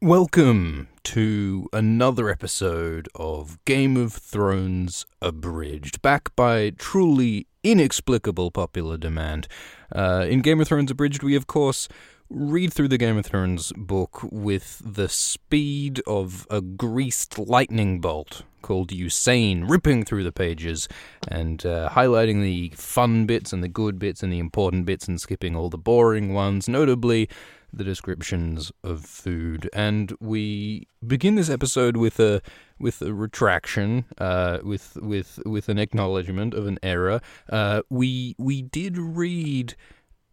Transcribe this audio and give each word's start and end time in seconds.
Welcome 0.00 0.86
to 1.02 1.68
another 1.72 2.30
episode 2.30 3.08
of 3.16 3.58
Game 3.64 3.96
of 3.96 4.12
Thrones 4.12 5.04
Abridged, 5.20 6.00
back 6.02 6.36
by 6.36 6.70
truly 6.70 7.48
inexplicable 7.64 8.52
popular 8.52 8.96
demand. 8.96 9.48
Uh, 9.92 10.24
in 10.30 10.40
Game 10.40 10.60
of 10.60 10.68
Thrones 10.68 10.92
Abridged, 10.92 11.24
we 11.24 11.34
of 11.34 11.48
course 11.48 11.88
read 12.30 12.72
through 12.72 12.88
the 12.88 12.98
Game 12.98 13.16
of 13.16 13.24
Thrones 13.24 13.72
book 13.76 14.20
with 14.30 14.82
the 14.84 15.08
speed 15.08 16.02
of 16.06 16.46
a 16.50 16.60
greased 16.60 17.38
lightning 17.38 18.00
bolt 18.00 18.42
called 18.60 18.90
Usain, 18.90 19.68
ripping 19.68 20.04
through 20.04 20.24
the 20.24 20.32
pages 20.32 20.88
and 21.26 21.64
uh, 21.64 21.88
highlighting 21.90 22.42
the 22.42 22.70
fun 22.76 23.24
bits 23.24 23.52
and 23.52 23.62
the 23.62 23.68
good 23.68 23.98
bits 23.98 24.22
and 24.22 24.32
the 24.32 24.38
important 24.38 24.84
bits 24.84 25.08
and 25.08 25.20
skipping 25.20 25.56
all 25.56 25.70
the 25.70 25.78
boring 25.78 26.34
ones, 26.34 26.68
notably 26.68 27.28
the 27.72 27.84
descriptions 27.84 28.72
of 28.82 29.04
food. 29.04 29.68
And 29.72 30.14
we 30.20 30.86
begin 31.06 31.34
this 31.34 31.50
episode 31.50 31.96
with 31.96 32.20
a 32.20 32.42
with 32.78 33.02
a 33.02 33.12
retraction, 33.12 34.04
uh, 34.18 34.58
with 34.62 34.96
with 35.00 35.38
with 35.46 35.68
an 35.68 35.78
acknowledgement 35.78 36.54
of 36.54 36.66
an 36.66 36.78
error. 36.82 37.20
Uh, 37.48 37.82
we 37.90 38.34
we 38.38 38.62
did 38.62 38.98
read 38.98 39.74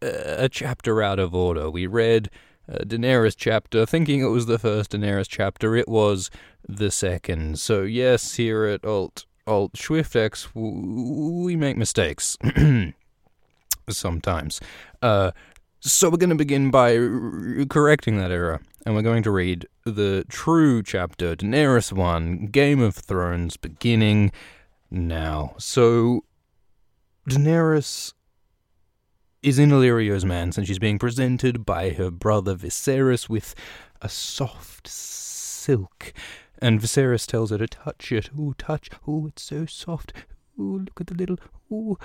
a 0.05 0.49
chapter 0.49 1.01
out 1.01 1.19
of 1.19 1.33
order. 1.33 1.69
We 1.69 1.87
read 1.87 2.29
uh, 2.71 2.79
Daenerys 2.79 3.35
chapter, 3.37 3.85
thinking 3.85 4.21
it 4.21 4.27
was 4.27 4.45
the 4.45 4.59
first 4.59 4.91
Daenerys 4.91 5.27
chapter. 5.29 5.75
It 5.75 5.87
was 5.87 6.31
the 6.67 6.91
second. 6.91 7.59
So 7.59 7.83
yes, 7.83 8.35
here 8.35 8.65
at 8.65 8.83
Alt 8.85 9.25
Alt 9.47 9.77
Shift 9.77 10.15
X, 10.15 10.49
we 10.55 11.55
make 11.55 11.77
mistakes 11.77 12.37
sometimes. 13.89 14.59
Uh, 15.01 15.31
so 15.79 16.09
we're 16.09 16.17
going 16.17 16.31
to 16.31 16.35
begin 16.35 16.71
by 16.71 16.97
r- 16.97 17.65
correcting 17.69 18.17
that 18.17 18.31
error, 18.31 18.59
and 18.85 18.95
we're 18.95 19.03
going 19.03 19.21
to 19.23 19.31
read 19.31 19.67
the 19.83 20.25
true 20.29 20.81
chapter, 20.81 21.35
Daenerys 21.35 21.93
1, 21.93 22.47
Game 22.47 22.81
of 22.81 22.95
Thrones, 22.95 23.55
beginning 23.55 24.31
now. 24.89 25.53
So 25.59 26.23
Daenerys 27.29 28.14
is 29.45 29.59
in 29.59 29.69
Illyrio's 29.69 30.25
manse, 30.25 30.57
and 30.57 30.65
she's 30.65 30.79
being 30.79 30.97
presented 30.97 31.67
by 31.67 31.91
her 31.91 32.09
brother 32.09 32.55
Viserys 32.55 33.29
with 33.29 33.53
a 34.01 34.09
soft 34.09 34.87
silk. 34.87 36.13
And 36.59 36.81
Viserys 36.81 37.27
tells 37.27 37.51
her 37.51 37.59
to 37.59 37.67
touch 37.67 38.11
it. 38.11 38.31
Ooh, 38.37 38.55
touch. 38.57 38.89
Ooh, 39.07 39.27
it's 39.27 39.43
so 39.43 39.67
soft. 39.67 40.13
Ooh, 40.59 40.79
look 40.79 40.99
at 40.99 41.07
the 41.07 41.13
little. 41.13 41.37
Ooh. 41.71 41.95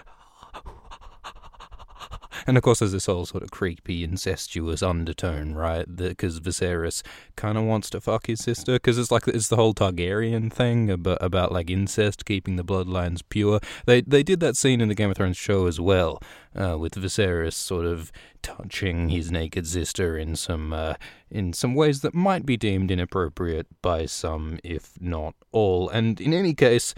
And 2.46 2.56
of 2.56 2.62
course, 2.62 2.78
there's 2.80 2.92
this 2.92 3.06
whole 3.06 3.26
sort 3.26 3.42
of 3.42 3.50
creepy, 3.50 4.04
incestuous 4.04 4.82
undertone, 4.82 5.54
right? 5.54 5.84
Because 5.94 6.40
Viserys 6.40 7.02
kind 7.36 7.58
of 7.58 7.64
wants 7.64 7.90
to 7.90 8.00
fuck 8.00 8.26
his 8.26 8.40
sister, 8.40 8.74
because 8.74 8.98
it's 8.98 9.10
like 9.10 9.26
it's 9.28 9.48
the 9.48 9.56
whole 9.56 9.74
Targaryen 9.74 10.52
thing 10.52 10.90
about, 10.90 11.18
about 11.20 11.52
like 11.52 11.70
incest, 11.70 12.24
keeping 12.24 12.56
the 12.56 12.64
bloodlines 12.64 13.22
pure. 13.28 13.60
They 13.86 14.00
they 14.00 14.22
did 14.22 14.40
that 14.40 14.56
scene 14.56 14.80
in 14.80 14.88
the 14.88 14.94
Game 14.94 15.10
of 15.10 15.16
Thrones 15.16 15.36
show 15.36 15.66
as 15.66 15.80
well, 15.80 16.22
uh, 16.54 16.78
with 16.78 16.94
Viserys 16.94 17.54
sort 17.54 17.86
of 17.86 18.10
touching 18.42 19.10
his 19.10 19.30
naked 19.30 19.66
sister 19.66 20.16
in 20.16 20.34
some 20.34 20.72
uh, 20.72 20.94
in 21.30 21.52
some 21.52 21.74
ways 21.74 22.00
that 22.00 22.14
might 22.14 22.46
be 22.46 22.56
deemed 22.56 22.90
inappropriate 22.90 23.66
by 23.82 24.06
some, 24.06 24.58
if 24.64 24.92
not 25.00 25.34
all. 25.52 25.88
And 25.88 26.20
in 26.20 26.32
any 26.32 26.54
case, 26.54 26.94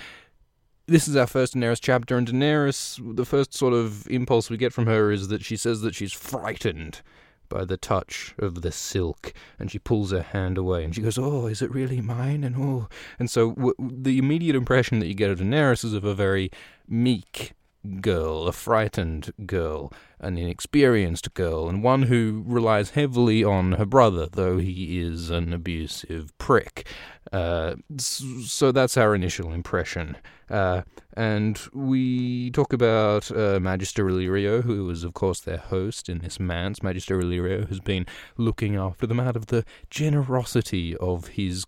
this 0.86 1.08
is 1.08 1.16
our 1.16 1.26
first 1.26 1.54
Daenerys 1.54 1.80
chapter, 1.80 2.16
and 2.16 2.26
Daenerys, 2.26 3.16
the 3.16 3.24
first 3.24 3.54
sort 3.54 3.72
of 3.72 4.08
impulse 4.10 4.50
we 4.50 4.56
get 4.56 4.72
from 4.72 4.86
her 4.86 5.10
is 5.10 5.28
that 5.28 5.44
she 5.44 5.56
says 5.56 5.80
that 5.82 5.94
she's 5.94 6.12
frightened 6.12 7.02
by 7.48 7.64
the 7.64 7.76
touch 7.76 8.34
of 8.38 8.62
the 8.62 8.72
silk, 8.72 9.32
and 9.58 9.70
she 9.70 9.78
pulls 9.78 10.10
her 10.10 10.22
hand 10.22 10.56
away, 10.56 10.84
and 10.84 10.94
she 10.94 11.02
goes, 11.02 11.18
"Oh, 11.18 11.46
is 11.46 11.60
it 11.60 11.70
really 11.70 12.00
mine?" 12.00 12.44
And 12.44 12.56
oh, 12.56 12.88
and 13.18 13.30
so 13.30 13.52
w- 13.52 13.74
the 13.78 14.18
immediate 14.18 14.56
impression 14.56 14.98
that 15.00 15.06
you 15.06 15.14
get 15.14 15.30
of 15.30 15.38
Daenerys 15.38 15.84
is 15.84 15.92
of 15.92 16.04
a 16.04 16.14
very 16.14 16.50
meek 16.88 17.52
girl, 18.00 18.46
a 18.46 18.52
frightened 18.52 19.32
girl, 19.46 19.92
an 20.20 20.38
inexperienced 20.38 21.34
girl, 21.34 21.68
and 21.68 21.82
one 21.82 22.02
who 22.02 22.42
relies 22.46 22.90
heavily 22.90 23.42
on 23.42 23.72
her 23.72 23.84
brother, 23.84 24.28
though 24.30 24.58
he 24.58 25.00
is 25.00 25.30
an 25.30 25.52
abusive 25.52 26.36
prick. 26.38 26.86
Uh, 27.32 27.74
so 27.96 28.72
that's 28.72 28.96
our 28.96 29.14
initial 29.14 29.52
impression. 29.52 30.16
Uh, 30.50 30.82
and 31.14 31.60
we 31.72 32.50
talk 32.50 32.72
about 32.72 33.30
uh, 33.30 33.58
Magister 33.58 34.04
Illyrio, 34.04 34.62
who 34.62 34.88
is, 34.90 35.02
of 35.02 35.14
course, 35.14 35.40
their 35.40 35.58
host 35.58 36.08
in 36.08 36.18
this 36.18 36.38
manse. 36.38 36.82
Magister 36.82 37.18
Illyrio 37.18 37.66
has 37.68 37.80
been 37.80 38.06
looking 38.36 38.76
after 38.76 39.06
them 39.06 39.18
out 39.18 39.36
of 39.36 39.46
the 39.46 39.64
generosity 39.88 40.96
of 40.98 41.28
his 41.28 41.64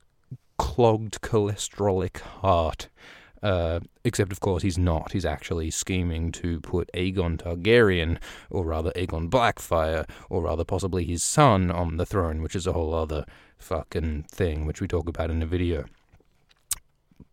clogged 0.58 1.20
cholesterolic 1.22 2.20
heart. 2.20 2.88
Uh, 3.44 3.80
except, 4.04 4.32
of 4.32 4.40
course, 4.40 4.62
he's 4.62 4.78
not. 4.78 5.12
He's 5.12 5.26
actually 5.26 5.70
scheming 5.70 6.32
to 6.32 6.60
put 6.60 6.90
Aegon 6.94 7.36
Targaryen, 7.36 8.18
or 8.48 8.64
rather 8.64 8.90
Aegon 8.92 9.28
Blackfyre, 9.28 10.08
or 10.30 10.40
rather 10.40 10.64
possibly 10.64 11.04
his 11.04 11.22
son, 11.22 11.70
on 11.70 11.98
the 11.98 12.06
throne, 12.06 12.40
which 12.40 12.56
is 12.56 12.66
a 12.66 12.72
whole 12.72 12.94
other 12.94 13.26
fucking 13.58 14.24
thing, 14.30 14.64
which 14.64 14.80
we 14.80 14.88
talk 14.88 15.10
about 15.10 15.30
in 15.30 15.40
the 15.40 15.46
video. 15.46 15.84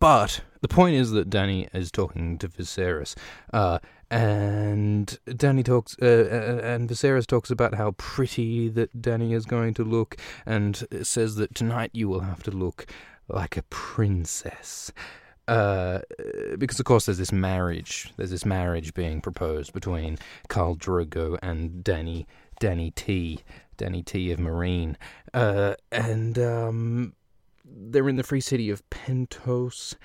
But 0.00 0.42
the 0.60 0.68
point 0.68 0.96
is 0.96 1.12
that 1.12 1.30
Danny 1.30 1.66
is 1.72 1.90
talking 1.90 2.36
to 2.38 2.48
Viserys, 2.48 3.14
uh, 3.50 3.78
and 4.10 5.18
Danny 5.34 5.62
talks, 5.62 5.96
uh, 6.02 6.04
uh, 6.04 6.66
and 6.66 6.90
Viserys 6.90 7.26
talks 7.26 7.50
about 7.50 7.76
how 7.76 7.92
pretty 7.92 8.68
that 8.68 9.00
Danny 9.00 9.32
is 9.32 9.46
going 9.46 9.72
to 9.74 9.82
look, 9.82 10.16
and 10.44 10.86
says 11.02 11.36
that 11.36 11.54
tonight 11.54 11.90
you 11.94 12.06
will 12.06 12.20
have 12.20 12.42
to 12.42 12.50
look 12.50 12.84
like 13.28 13.56
a 13.56 13.62
princess. 13.62 14.92
Uh, 15.48 16.00
because 16.56 16.78
of 16.78 16.86
course 16.86 17.06
there's 17.06 17.18
this 17.18 17.32
marriage, 17.32 18.12
there's 18.16 18.30
this 18.30 18.46
marriage 18.46 18.94
being 18.94 19.20
proposed 19.20 19.72
between 19.72 20.18
Khal 20.48 20.78
Drogo 20.78 21.38
and 21.42 21.84
Dany, 21.84 22.26
Dany 22.60 22.94
T, 22.94 23.40
Dany 23.76 24.04
T 24.04 24.30
of 24.30 24.38
Meereen, 24.38 24.94
uh, 25.34 25.74
and 25.90 26.38
um, 26.38 27.14
they're 27.64 28.08
in 28.08 28.16
the 28.16 28.22
free 28.22 28.40
city 28.40 28.70
of 28.70 28.88
Pentos, 28.90 29.96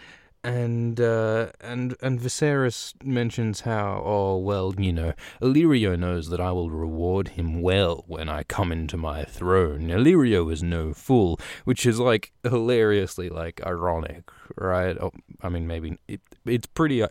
and 0.44 1.00
uh, 1.00 1.48
and 1.62 1.96
and 2.02 2.20
Viserys 2.20 2.94
mentions 3.04 3.62
how 3.62 4.02
oh 4.06 4.38
well 4.38 4.74
you 4.78 4.94
know 4.94 5.14
Illyrio 5.42 5.98
knows 5.98 6.30
that 6.30 6.40
I 6.40 6.52
will 6.52 6.70
reward 6.70 7.30
him 7.30 7.62
well 7.62 8.04
when 8.08 8.30
I 8.30 8.44
come 8.44 8.72
into 8.72 8.98
my 8.98 9.24
throne. 9.24 9.88
Illyrio 9.88 10.52
is 10.52 10.64
no 10.64 10.94
fool, 10.94 11.40
which 11.66 11.86
is 11.86 12.00
like 12.00 12.32
hilariously 12.44 13.30
like 13.30 13.62
ironic, 13.66 14.30
right? 14.58 14.98
Oh, 15.00 15.12
I 15.42 15.50
mean 15.50 15.68
maybe 15.68 15.98
it, 16.08 16.22
it's 16.46 16.68
pretty. 16.68 17.02
Uh, 17.02 17.10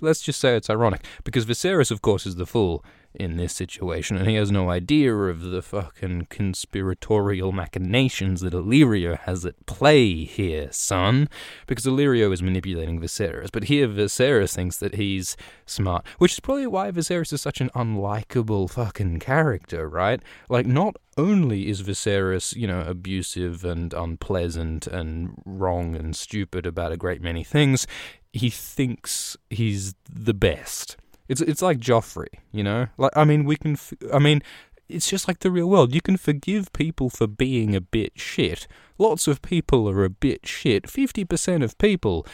let's 0.00 0.22
just 0.22 0.40
say 0.40 0.56
it's 0.56 0.70
ironic 0.70 1.04
because 1.24 1.44
Viserys, 1.46 1.90
of 1.90 2.02
course, 2.02 2.26
is 2.26 2.36
the 2.36 2.46
fool 2.46 2.84
in 3.14 3.36
this 3.36 3.52
situation, 3.52 4.16
and 4.16 4.28
he 4.28 4.36
has 4.36 4.52
no 4.52 4.70
idea 4.70 5.14
of 5.14 5.42
the 5.42 5.62
fucking 5.62 6.26
conspiratorial 6.30 7.52
machinations 7.52 8.40
that 8.40 8.52
Illyrio 8.52 9.18
has 9.20 9.44
at 9.44 9.66
play 9.66 10.24
here, 10.24 10.68
son. 10.70 11.28
Because 11.66 11.84
Illyrio 11.86 12.32
is 12.32 12.42
manipulating 12.42 13.00
Viserys, 13.00 13.50
but 13.52 13.64
here 13.64 13.88
Viserys 13.88 14.54
thinks 14.54 14.76
that 14.78 14.94
he's 14.94 15.36
smart, 15.66 16.06
which 16.18 16.32
is 16.32 16.40
probably 16.40 16.66
why 16.66 16.90
Viserys 16.90 17.32
is 17.32 17.40
such 17.40 17.60
an 17.60 17.70
unlikable 17.74 18.70
fucking 18.70 19.18
character, 19.18 19.88
right? 19.88 20.22
Like, 20.48 20.66
not 20.66 20.96
only 21.16 21.68
is 21.68 21.82
Viserys, 21.82 22.54
you 22.54 22.66
know, 22.66 22.82
abusive 22.82 23.64
and 23.64 23.92
unpleasant 23.92 24.86
and 24.86 25.42
wrong 25.44 25.96
and 25.96 26.14
stupid 26.14 26.64
about 26.64 26.92
a 26.92 26.96
great 26.96 27.20
many 27.20 27.42
things, 27.42 27.86
he 28.32 28.50
thinks 28.50 29.36
he's 29.50 29.94
the 30.08 30.34
best. 30.34 30.96
It's 31.30 31.40
it's 31.40 31.62
like 31.62 31.78
Joffrey, 31.78 32.40
you 32.50 32.64
know. 32.64 32.88
Like 32.98 33.12
I 33.14 33.22
mean, 33.22 33.44
we 33.44 33.54
can. 33.54 33.74
F- 33.74 33.92
I 34.12 34.18
mean, 34.18 34.42
it's 34.88 35.08
just 35.08 35.28
like 35.28 35.38
the 35.38 35.50
real 35.52 35.68
world. 35.68 35.94
You 35.94 36.00
can 36.00 36.16
forgive 36.16 36.72
people 36.72 37.08
for 37.08 37.28
being 37.28 37.76
a 37.76 37.80
bit 37.80 38.14
shit. 38.16 38.66
Lots 38.98 39.28
of 39.28 39.40
people 39.40 39.88
are 39.88 40.04
a 40.04 40.10
bit 40.10 40.44
shit. 40.44 40.90
Fifty 40.90 41.24
percent 41.24 41.62
of 41.62 41.78
people 41.78 42.26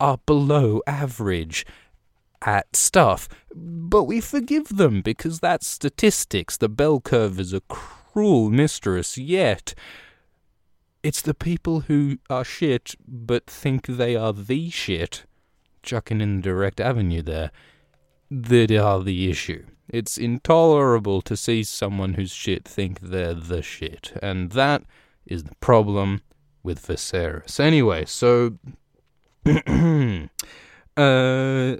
are 0.00 0.18
below 0.24 0.80
average 0.86 1.66
at 2.40 2.74
stuff, 2.74 3.28
but 3.54 4.04
we 4.04 4.18
forgive 4.18 4.78
them 4.78 5.02
because 5.02 5.40
that's 5.40 5.66
statistics. 5.66 6.56
The 6.56 6.70
bell 6.70 7.00
curve 7.00 7.38
is 7.38 7.52
a 7.52 7.60
cruel 7.60 8.48
mistress. 8.48 9.18
Yet. 9.18 9.74
It's 11.00 11.22
the 11.22 11.32
people 11.32 11.80
who 11.82 12.18
are 12.28 12.42
shit 12.42 12.96
but 13.06 13.46
think 13.46 13.86
they 13.86 14.16
are 14.16 14.32
the 14.32 14.68
shit, 14.68 15.26
chucking 15.84 16.20
in 16.20 16.36
the 16.36 16.42
direct 16.42 16.80
avenue 16.80 17.22
there 17.22 17.52
that 18.30 18.70
are 18.70 19.02
the 19.02 19.30
issue. 19.30 19.64
It's 19.88 20.18
intolerable 20.18 21.22
to 21.22 21.36
see 21.36 21.64
someone 21.64 22.14
who's 22.14 22.30
shit 22.30 22.66
think 22.66 23.00
they're 23.00 23.34
the 23.34 23.62
shit, 23.62 24.12
and 24.22 24.52
that 24.52 24.82
is 25.26 25.44
the 25.44 25.54
problem 25.60 26.22
with 26.62 26.86
Viserys. 26.86 27.58
Anyway, 27.58 28.04
so 28.04 28.58
uh, 29.46 30.28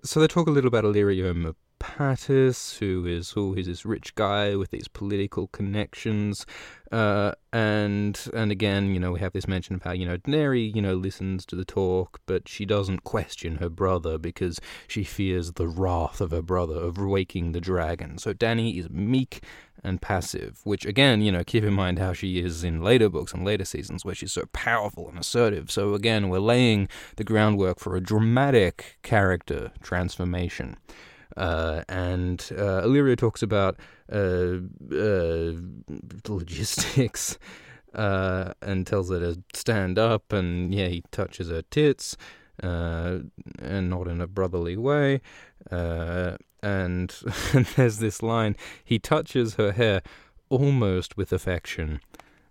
so 0.02 0.20
they 0.20 0.26
talk 0.26 0.46
a 0.46 0.50
little 0.50 0.68
about 0.68 0.84
Illyrio 0.84 1.54
Pattis, 1.80 2.78
who 2.78 3.06
is 3.06 3.32
he's 3.32 3.66
this 3.66 3.84
rich 3.84 4.14
guy 4.14 4.56
with 4.56 4.70
these 4.70 4.88
political 4.88 5.48
connections, 5.48 6.46
uh, 6.90 7.32
and 7.52 8.28
and 8.34 8.50
again, 8.50 8.92
you 8.92 9.00
know, 9.00 9.12
we 9.12 9.20
have 9.20 9.32
this 9.32 9.48
mention 9.48 9.74
of 9.76 9.82
how 9.82 9.92
you 9.92 10.06
know 10.06 10.18
Daenerys, 10.18 10.74
you 10.74 10.82
know, 10.82 10.94
listens 10.94 11.44
to 11.46 11.56
the 11.56 11.64
talk, 11.64 12.20
but 12.26 12.48
she 12.48 12.64
doesn't 12.64 13.04
question 13.04 13.56
her 13.56 13.68
brother 13.68 14.18
because 14.18 14.60
she 14.86 15.04
fears 15.04 15.52
the 15.52 15.68
wrath 15.68 16.20
of 16.20 16.30
her 16.30 16.42
brother 16.42 16.76
of 16.76 16.98
waking 16.98 17.52
the 17.52 17.60
dragon. 17.60 18.18
So 18.18 18.32
Dany 18.32 18.78
is 18.78 18.90
meek 18.90 19.42
and 19.84 20.00
passive, 20.00 20.60
which 20.64 20.84
again, 20.84 21.20
you 21.20 21.30
know, 21.30 21.44
keep 21.44 21.64
in 21.64 21.74
mind 21.74 21.98
how 21.98 22.12
she 22.12 22.40
is 22.40 22.64
in 22.64 22.82
later 22.82 23.08
books 23.08 23.32
and 23.32 23.44
later 23.44 23.64
seasons 23.64 24.04
where 24.04 24.14
she's 24.14 24.32
so 24.32 24.44
powerful 24.52 25.08
and 25.08 25.18
assertive. 25.18 25.70
So 25.70 25.94
again, 25.94 26.28
we're 26.28 26.40
laying 26.40 26.88
the 27.16 27.24
groundwork 27.24 27.78
for 27.78 27.96
a 27.96 28.00
dramatic 28.00 28.98
character 29.02 29.72
transformation. 29.82 30.76
Uh, 31.38 31.84
and 31.88 32.50
uh, 32.58 32.82
Illyrio 32.82 33.16
talks 33.16 33.42
about 33.42 33.78
uh, 34.12 34.56
uh 34.92 35.52
logistics 36.28 37.38
uh, 37.94 38.52
and 38.60 38.84
tells 38.86 39.10
her 39.10 39.20
to 39.20 39.42
stand 39.54 39.98
up, 40.00 40.32
and 40.32 40.74
yeah, 40.74 40.88
he 40.88 41.04
touches 41.12 41.48
her 41.48 41.62
tits, 41.62 42.16
uh, 42.62 43.20
and 43.62 43.88
not 43.88 44.08
in 44.08 44.20
a 44.20 44.26
brotherly 44.26 44.76
way. 44.76 45.20
and, 45.70 46.34
and 46.62 47.66
there's 47.76 47.98
this 47.98 48.20
line: 48.20 48.56
he 48.84 48.98
touches 48.98 49.54
her 49.54 49.72
hair 49.72 50.02
almost 50.50 51.16
with 51.16 51.32
affection 51.32 52.00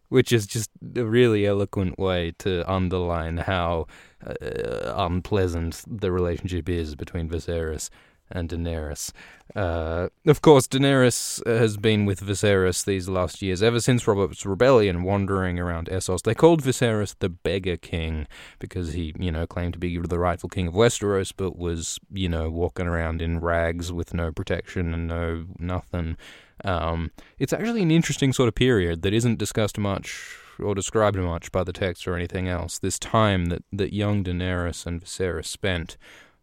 which 0.09 0.31
is 0.31 0.47
just 0.47 0.69
a 0.95 1.03
really 1.03 1.45
eloquent 1.45 1.99
way 1.99 2.31
to 2.37 2.63
underline 2.71 3.35
how 3.35 3.85
uh, 4.25 4.93
unpleasant 4.95 5.83
the 5.85 6.13
relationship 6.13 6.69
is 6.69 6.95
between 6.95 7.27
Viserys 7.27 7.89
and 8.29 8.49
Daenerys. 8.49 9.11
Uh, 9.55 10.09
of 10.25 10.41
course, 10.41 10.67
Daenerys 10.67 11.45
has 11.47 11.77
been 11.77 12.05
with 12.05 12.21
Viserys 12.21 12.85
these 12.85 13.07
last 13.07 13.41
years, 13.41 13.63
ever 13.63 13.79
since 13.79 14.07
Robert's 14.07 14.45
rebellion, 14.45 15.03
wandering 15.03 15.59
around 15.59 15.87
Essos. 15.87 16.23
They 16.23 16.35
called 16.35 16.61
Viserys 16.61 17.15
the 17.19 17.29
Beggar 17.29 17.77
King 17.77 18.27
because 18.59 18.93
he, 18.93 19.13
you 19.17 19.31
know, 19.31 19.47
claimed 19.47 19.73
to 19.73 19.79
be 19.79 19.97
the 19.97 20.19
rightful 20.19 20.49
king 20.49 20.67
of 20.67 20.73
Westeros, 20.73 21.33
but 21.35 21.57
was, 21.57 21.99
you 22.11 22.29
know, 22.29 22.49
walking 22.49 22.87
around 22.87 23.21
in 23.21 23.39
rags 23.39 23.91
with 23.91 24.13
no 24.13 24.31
protection 24.31 24.93
and 24.93 25.07
no 25.07 25.45
nothing. 25.57 26.17
Um, 26.65 27.11
it's 27.39 27.53
actually 27.53 27.83
an 27.83 27.91
interesting 27.91 28.33
sort 28.33 28.47
of 28.47 28.55
period 28.55 29.01
that 29.03 29.13
isn't 29.13 29.37
discussed 29.37 29.77
much 29.77 30.37
or 30.59 30.73
described 30.75 31.17
much 31.17 31.51
by 31.51 31.63
the 31.63 31.73
text 31.73 32.07
or 32.07 32.15
anything 32.15 32.47
else. 32.47 32.79
This 32.79 32.99
time 32.99 33.45
that, 33.45 33.63
that 33.71 33.93
young 33.93 34.23
Daenerys 34.23 34.85
and 34.85 35.03
Viserys 35.03 35.45
spent 35.45 35.97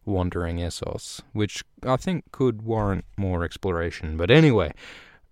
wandering 0.07 0.59
Essos, 0.59 1.21
which 1.33 1.65
I 1.83 1.97
think 1.97 2.31
could 2.33 2.63
warrant 2.63 3.05
more 3.17 3.45
exploration. 3.45 4.17
But 4.17 4.31
anyway, 4.31 4.73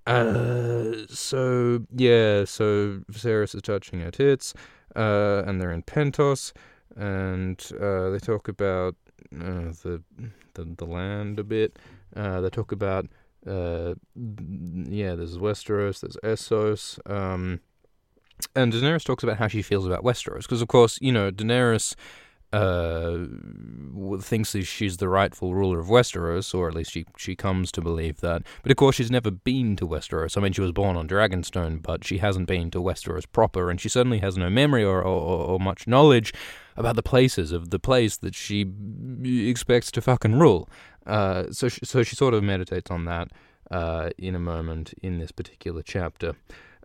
uh, 0.07 1.07
so 1.09 1.85
yeah, 1.95 2.45
so 2.45 3.03
Viserys 3.11 3.55
is 3.55 3.63
touching 3.63 4.01
her 4.01 4.11
tits, 4.11 4.55
uh, 4.97 5.43
and 5.47 5.61
they're 5.61 5.73
in 5.73 5.83
Pentos, 5.83 6.53
and 6.97 7.63
uh, 7.81 8.11
they 8.11 8.19
talk 8.19 8.49
about 8.49 8.97
uh, 9.35 9.73
the, 9.83 10.03
the 10.55 10.65
the 10.77 10.87
land 10.87 11.39
a 11.39 11.45
bit. 11.45 11.79
Uh, 12.17 12.41
they 12.41 12.51
talk 12.51 12.73
about 12.73 13.07
uh, 13.47 13.95
yeah, 14.15 15.15
there's 15.15 15.39
Westeros, 15.39 16.01
there's 16.01 16.17
Essos. 16.23 16.99
Um, 17.11 17.61
and 18.57 18.73
Daenerys 18.73 19.05
talks 19.05 19.23
about 19.23 19.37
how 19.37 19.49
she 19.49 19.63
feels 19.63 19.87
about 19.87 20.05
Westeros, 20.05 20.43
because 20.43 20.63
of 20.63 20.69
course, 20.69 20.99
you 21.01 21.13
know, 21.13 21.31
Daenerys 21.31 21.95
uh, 22.53 23.27
thinks 24.21 24.55
she's 24.65 24.99
the 24.99 25.09
rightful 25.09 25.55
ruler 25.55 25.79
of 25.79 25.87
Westeros, 25.87 26.55
or 26.55 26.69
at 26.69 26.75
least 26.75 26.93
she 26.93 27.05
she 27.17 27.35
comes 27.35 27.73
to 27.73 27.81
believe 27.81 28.21
that. 28.21 28.43
But 28.63 28.71
of 28.71 28.77
course, 28.77 28.97
she's 28.97 29.11
never 29.11 29.31
been 29.31 29.77
to 29.77 29.87
Westeros. 29.87 30.37
I 30.37 30.41
mean, 30.41 30.53
she 30.53 30.61
was 30.61 30.73
born 30.73 30.97
on 30.97 31.09
Dragonstone, 31.09 31.81
but 31.83 32.05
she 32.05 32.19
hasn't 32.19 32.47
been 32.47 32.71
to 32.73 32.79
Westeros 32.81 33.25
proper, 33.31 33.71
and 33.71 33.81
she 33.81 33.89
certainly 33.89 34.19
has 34.19 34.37
no 34.37 34.51
memory 34.51 34.85
or, 34.85 35.03
or, 35.03 35.47
or 35.47 35.59
much 35.59 35.87
knowledge 35.87 36.33
about 36.77 36.97
the 36.97 37.03
places 37.03 37.53
of 37.53 37.71
the 37.71 37.79
place 37.79 38.17
that 38.19 38.35
she 38.35 38.67
expects 39.49 39.91
to 39.93 40.01
fucking 40.01 40.39
rule. 40.39 40.69
Uh, 41.07 41.45
so 41.51 41.69
she, 41.69 41.85
so 41.85 42.03
she 42.03 42.17
sort 42.17 42.35
of 42.35 42.43
meditates 42.43 42.91
on 42.91 43.05
that 43.07 43.29
uh, 43.71 44.11
in 44.19 44.35
a 44.35 44.39
moment 44.39 44.95
in 45.03 45.19
this 45.19 45.33
particular 45.33 45.83
chapter. 45.83 46.35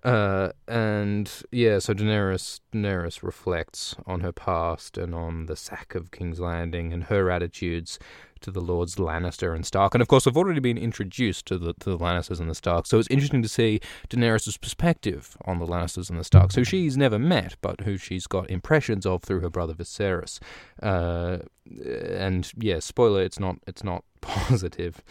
Uh, 0.04 0.52
and 0.68 1.32
yeah, 1.52 1.80
so 1.80 1.94
Daenerys 1.94 2.60
Daenerys 2.74 3.24
reflects 3.24 3.96
on 4.06 4.22
her 4.22 4.32
past 4.32 4.98
and 4.98 5.16
on 5.16 5.48
the 5.48 5.56
sack 5.56 5.96
of 5.96 6.12
King's 6.12 6.40
Landing 6.40 6.94
and 6.94 7.06
her 7.06 7.32
attitudes 7.32 7.98
to 8.42 8.52
the 8.52 8.62
Lords 8.62 8.96
Lannister 8.96 9.56
and 9.56 9.66
Stark. 9.66 9.96
And 9.96 10.02
of 10.02 10.08
course, 10.08 10.28
I've 10.28 10.38
already 10.38 10.60
been 10.60 10.78
introduced 10.78 11.46
to 11.48 11.58
the 11.58 11.74
to 11.74 11.90
the 11.90 11.98
Lannisters 11.98 12.40
and 12.40 12.50
the 12.50 12.56
Starks, 12.56 12.90
so 12.90 13.00
it's 13.00 13.10
interesting 13.10 13.42
to 13.42 13.50
see 13.50 13.80
Daenerys' 14.10 14.60
perspective 14.62 15.36
on 15.46 15.60
the 15.60 15.66
Lannisters 15.66 16.10
and 16.10 16.20
the 16.20 16.24
Starks, 16.24 16.56
who 16.56 16.64
she's 16.64 16.96
never 16.96 17.18
met, 17.18 17.56
but 17.62 17.82
who 17.82 17.98
she's 17.98 18.28
got 18.28 18.50
impressions 18.50 19.06
of 19.06 19.24
through 19.24 19.40
her 19.40 19.50
brother 19.50 19.74
Viserys. 19.74 20.40
Uh, 20.82 21.40
and 21.76 22.52
yeah, 22.58 22.80
spoiler, 22.80 23.24
it's 23.24 23.40
not 23.40 23.58
it's 23.66 23.84
not 23.84 24.04
positive. 24.22 25.04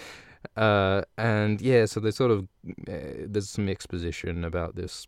Uh, 0.56 1.02
and 1.18 1.60
yeah, 1.60 1.84
so 1.86 2.00
there's 2.00 2.16
sort 2.16 2.30
of 2.30 2.48
uh, 2.88 3.26
there's 3.26 3.50
some 3.50 3.68
exposition 3.68 4.44
about 4.44 4.74
this 4.76 5.06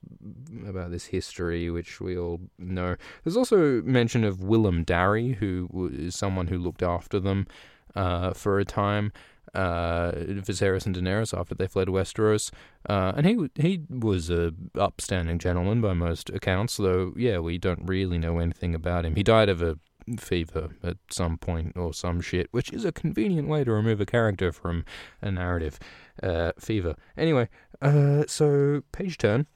about 0.66 0.90
this 0.90 1.06
history, 1.06 1.70
which 1.70 2.00
we 2.00 2.16
all 2.18 2.40
know. 2.58 2.96
There's 3.24 3.36
also 3.36 3.82
mention 3.82 4.24
of 4.24 4.42
Willem 4.42 4.84
Darry, 4.84 5.32
who 5.34 5.90
is 5.92 6.14
someone 6.14 6.48
who 6.48 6.58
looked 6.58 6.82
after 6.82 7.20
them 7.20 7.46
uh, 7.94 8.32
for 8.32 8.58
a 8.58 8.64
time. 8.64 9.12
Uh, 9.54 10.12
Viserys 10.12 10.84
and 10.84 10.94
Daenerys 10.94 11.36
after 11.36 11.54
they 11.54 11.66
fled 11.66 11.88
Westeros, 11.88 12.50
uh, 12.86 13.12
and 13.16 13.24
he 13.26 13.48
he 13.54 13.80
was 13.88 14.28
a 14.28 14.52
upstanding 14.76 15.38
gentleman 15.38 15.80
by 15.80 15.94
most 15.94 16.28
accounts. 16.28 16.76
Though, 16.76 17.14
yeah, 17.16 17.38
we 17.38 17.56
don't 17.56 17.88
really 17.88 18.18
know 18.18 18.40
anything 18.40 18.74
about 18.74 19.06
him. 19.06 19.14
He 19.16 19.22
died 19.22 19.48
of 19.48 19.62
a 19.62 19.78
fever 20.16 20.70
at 20.82 20.96
some 21.10 21.38
point 21.38 21.76
or 21.76 21.92
some 21.92 22.20
shit, 22.20 22.48
which 22.50 22.72
is 22.72 22.84
a 22.84 22.92
convenient 22.92 23.48
way 23.48 23.64
to 23.64 23.72
remove 23.72 24.00
a 24.00 24.06
character 24.06 24.52
from 24.52 24.84
a 25.20 25.30
narrative. 25.30 25.78
Uh, 26.22 26.52
fever. 26.58 26.96
Anyway, 27.16 27.48
uh, 27.80 28.24
so 28.26 28.82
page 28.90 29.18
turn. 29.18 29.46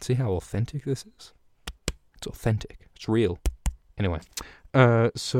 See 0.00 0.14
how 0.14 0.32
authentic 0.32 0.84
this 0.84 1.04
is? 1.04 1.32
It's 2.16 2.26
authentic. 2.26 2.88
It's 2.94 3.08
real. 3.08 3.38
Anyway, 3.98 4.20
uh, 4.74 5.10
so 5.16 5.38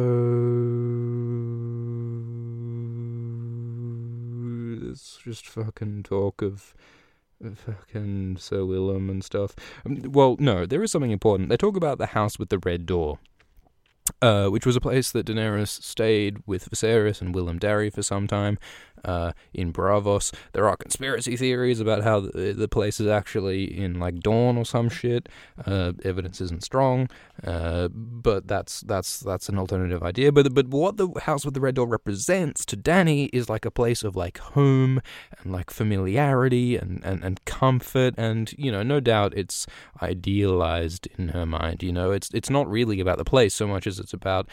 let's 4.84 5.18
just 5.24 5.46
fucking 5.46 6.02
talk 6.02 6.42
of 6.42 6.74
fucking 7.50 8.36
Sir 8.38 8.64
Willem 8.64 9.10
and 9.10 9.24
stuff. 9.24 9.54
Um, 9.84 10.02
well, 10.12 10.36
no, 10.38 10.66
there 10.66 10.82
is 10.82 10.92
something 10.92 11.10
important. 11.10 11.48
They 11.48 11.56
talk 11.56 11.76
about 11.76 11.98
the 11.98 12.06
house 12.06 12.38
with 12.38 12.48
the 12.48 12.58
red 12.58 12.86
door. 12.86 13.18
Uh, 14.22 14.46
which 14.46 14.64
was 14.64 14.76
a 14.76 14.80
place 14.80 15.10
that 15.10 15.26
Daenerys 15.26 15.82
stayed 15.82 16.46
with 16.46 16.70
Viserys 16.70 17.20
and 17.20 17.34
Willem 17.34 17.58
Darry 17.58 17.90
for 17.90 18.04
some 18.04 18.28
time 18.28 18.56
uh, 19.04 19.32
in 19.52 19.72
Braavos. 19.72 20.32
There 20.52 20.68
are 20.68 20.76
conspiracy 20.76 21.36
theories 21.36 21.80
about 21.80 22.02
how 22.02 22.20
the, 22.20 22.54
the 22.56 22.68
place 22.68 23.00
is 23.00 23.08
actually 23.08 23.64
in 23.76 23.98
like 23.98 24.20
Dorne 24.20 24.56
or 24.56 24.64
some 24.64 24.88
shit. 24.88 25.28
Uh, 25.66 25.92
evidence 26.04 26.40
isn't 26.40 26.62
strong, 26.62 27.08
uh, 27.44 27.88
but 27.88 28.46
that's 28.46 28.80
that's 28.82 29.20
that's 29.20 29.48
an 29.48 29.58
alternative 29.58 30.02
idea. 30.02 30.32
But 30.32 30.54
but 30.54 30.68
what 30.68 30.96
the 30.96 31.08
House 31.22 31.44
with 31.44 31.54
the 31.54 31.60
Red 31.60 31.74
Door 31.74 31.88
represents 31.88 32.64
to 32.66 32.76
Dany 32.76 33.28
is 33.32 33.48
like 33.48 33.64
a 33.64 33.70
place 33.70 34.02
of 34.02 34.16
like 34.16 34.38
home 34.38 35.00
and 35.40 35.52
like 35.52 35.70
familiarity 35.70 36.76
and, 36.76 37.04
and, 37.04 37.24
and 37.24 37.44
comfort, 37.44 38.14
and 38.16 38.52
you 38.56 38.70
know, 38.70 38.82
no 38.82 39.00
doubt 39.00 39.34
it's 39.36 39.66
idealized 40.00 41.08
in 41.18 41.28
her 41.28 41.46
mind. 41.46 41.82
You 41.82 41.92
know, 41.92 42.12
it's 42.12 42.30
it's 42.32 42.50
not 42.50 42.70
really 42.70 43.00
about 43.00 43.18
the 43.18 43.24
place 43.24 43.54
so 43.54 43.66
much 43.66 43.86
as 43.86 43.98
it's 43.98 44.11
about 44.12 44.48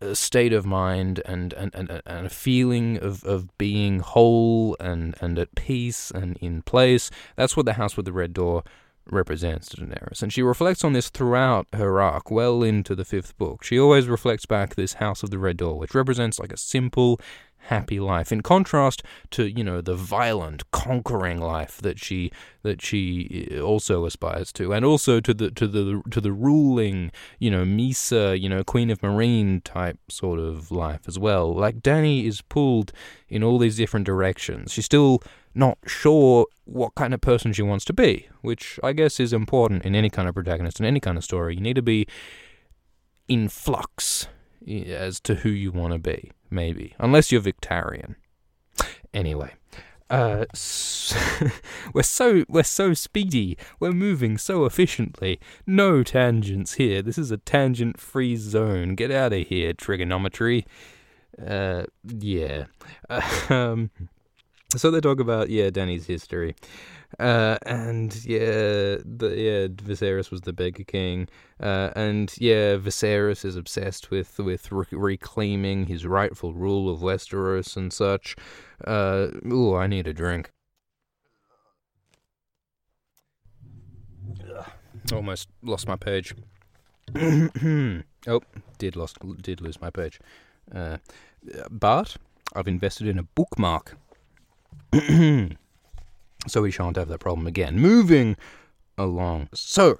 a 0.00 0.14
state 0.14 0.52
of 0.52 0.64
mind 0.64 1.20
and, 1.26 1.52
and, 1.52 1.74
and, 1.74 2.02
and 2.06 2.26
a 2.26 2.30
feeling 2.30 2.98
of, 2.98 3.24
of 3.24 3.56
being 3.58 4.00
whole 4.00 4.76
and, 4.80 5.14
and 5.20 5.38
at 5.38 5.54
peace 5.54 6.10
and 6.10 6.36
in 6.38 6.62
place. 6.62 7.10
That's 7.36 7.56
what 7.56 7.66
the 7.66 7.74
house 7.74 7.96
with 7.96 8.06
the 8.06 8.12
red 8.12 8.32
door 8.32 8.64
represents 9.06 9.68
to 9.68 9.76
Daenerys. 9.76 10.22
And 10.22 10.32
she 10.32 10.42
reflects 10.42 10.84
on 10.84 10.92
this 10.92 11.08
throughout 11.08 11.66
her 11.72 12.00
arc, 12.00 12.30
well 12.30 12.62
into 12.62 12.94
the 12.94 13.04
fifth 13.04 13.36
book. 13.36 13.64
She 13.64 13.78
always 13.78 14.06
reflects 14.06 14.46
back 14.46 14.74
this 14.74 14.94
House 14.94 15.22
of 15.22 15.30
the 15.30 15.38
Red 15.38 15.56
Door, 15.56 15.78
which 15.78 15.94
represents 15.94 16.38
like 16.38 16.52
a 16.52 16.56
simple 16.56 17.20
happy 17.66 18.00
life. 18.00 18.32
In 18.32 18.42
contrast 18.42 19.02
to 19.30 19.46
you 19.46 19.64
know 19.64 19.80
the 19.80 19.94
violent 19.94 20.70
conquering 20.70 21.38
life 21.38 21.78
that 21.78 21.98
she 21.98 22.30
that 22.62 22.82
she 22.82 23.48
uh, 23.52 23.60
also 23.60 24.04
aspires 24.04 24.52
to. 24.54 24.72
And 24.72 24.84
also 24.84 25.20
to 25.20 25.34
the 25.34 25.50
to 25.52 25.66
the 25.66 26.02
to 26.10 26.20
the 26.20 26.32
ruling 26.32 27.12
you 27.38 27.50
know 27.50 27.64
Mhysa 27.64 28.40
you 28.40 28.48
know 28.48 28.64
Queen 28.64 28.90
of 28.90 29.00
Meereen 29.00 29.62
type 29.64 29.98
sort 30.08 30.38
of 30.38 30.70
life 30.70 31.02
as 31.06 31.18
well. 31.18 31.54
Like 31.54 31.82
danny 31.82 32.26
is 32.26 32.42
pulled 32.42 32.92
in 33.28 33.42
all 33.42 33.58
these 33.58 33.76
different 33.76 34.06
directions. 34.06 34.72
She's 34.72 34.84
still 34.84 35.22
not 35.54 35.78
sure 35.86 36.46
what 36.64 36.94
kind 36.94 37.12
of 37.12 37.20
person 37.20 37.52
she 37.52 37.62
wants 37.62 37.84
to 37.84 37.92
be 37.92 38.26
which 38.42 38.78
I 38.82 38.92
guess 38.92 39.18
is 39.18 39.32
important 39.32 39.84
in 39.84 39.94
any 39.94 40.10
kind 40.10 40.28
of 40.28 40.34
protagonist 40.34 40.78
in 40.78 40.86
any 40.86 41.00
kind 41.00 41.16
of 41.16 41.24
story. 41.24 41.54
You 41.54 41.60
need 41.60 41.76
to 41.76 41.82
be 41.82 42.06
in 43.28 43.48
flux 43.48 44.28
as 44.68 45.20
to 45.20 45.36
who 45.36 45.48
you 45.48 45.72
want 45.72 45.92
to 45.92 45.98
be, 45.98 46.30
maybe. 46.52 46.94
Unless 46.98 47.32
you're 47.32 47.40
Victorian. 47.40 48.16
Anyway, 49.14 49.52
uh, 50.10 50.44
we're 51.94 52.02
so 52.02 52.44
we're 52.48 52.62
so 52.62 52.94
speedy. 52.94 53.56
We're 53.80 53.92
moving 53.92 54.38
so 54.38 54.64
efficiently. 54.64 55.40
No 55.66 56.02
tangents 56.02 56.74
here. 56.74 57.02
This 57.02 57.18
is 57.18 57.30
a 57.30 57.38
tangent-free 57.38 58.36
zone. 58.36 58.94
Get 58.94 59.10
out 59.10 59.32
of 59.32 59.46
here, 59.46 59.72
trigonometry. 59.72 60.66
Uh, 61.44 61.84
yeah. 62.04 62.66
um, 63.48 63.90
so 64.76 64.90
they 64.90 65.00
talk 65.00 65.20
about 65.20 65.50
yeah 65.50 65.70
Danny's 65.70 66.06
history, 66.06 66.54
uh, 67.18 67.58
and 67.66 68.24
yeah 68.24 68.96
the 69.04 69.34
yeah 69.36 69.66
Viserys 69.68 70.30
was 70.30 70.42
the 70.42 70.52
Beggar 70.52 70.84
King, 70.84 71.28
uh, 71.60 71.90
and 71.94 72.32
yeah 72.38 72.76
Viserys 72.76 73.44
is 73.44 73.56
obsessed 73.56 74.10
with 74.10 74.38
with 74.38 74.70
re- 74.72 74.86
reclaiming 74.90 75.86
his 75.86 76.06
rightful 76.06 76.54
rule 76.54 76.88
of 76.88 77.00
Westeros 77.00 77.76
and 77.76 77.92
such. 77.92 78.36
Uh, 78.84 79.28
ooh, 79.46 79.74
I 79.76 79.86
need 79.86 80.06
a 80.06 80.12
drink. 80.12 80.50
Almost 85.12 85.48
lost 85.62 85.88
my 85.88 85.96
page. 85.96 86.34
oh, 87.16 88.40
did 88.78 88.96
lost 88.96 89.18
did 89.42 89.60
lose 89.60 89.80
my 89.80 89.90
page. 89.90 90.20
Uh, 90.72 90.98
but 91.70 92.16
I've 92.54 92.68
invested 92.68 93.06
in 93.06 93.18
a 93.18 93.22
bookmark. 93.22 93.96
so 96.46 96.62
we 96.62 96.70
shan't 96.70 96.96
have 96.96 97.08
that 97.08 97.20
problem 97.20 97.46
again. 97.46 97.78
Moving 97.78 98.36
along. 98.98 99.48
So, 99.54 99.98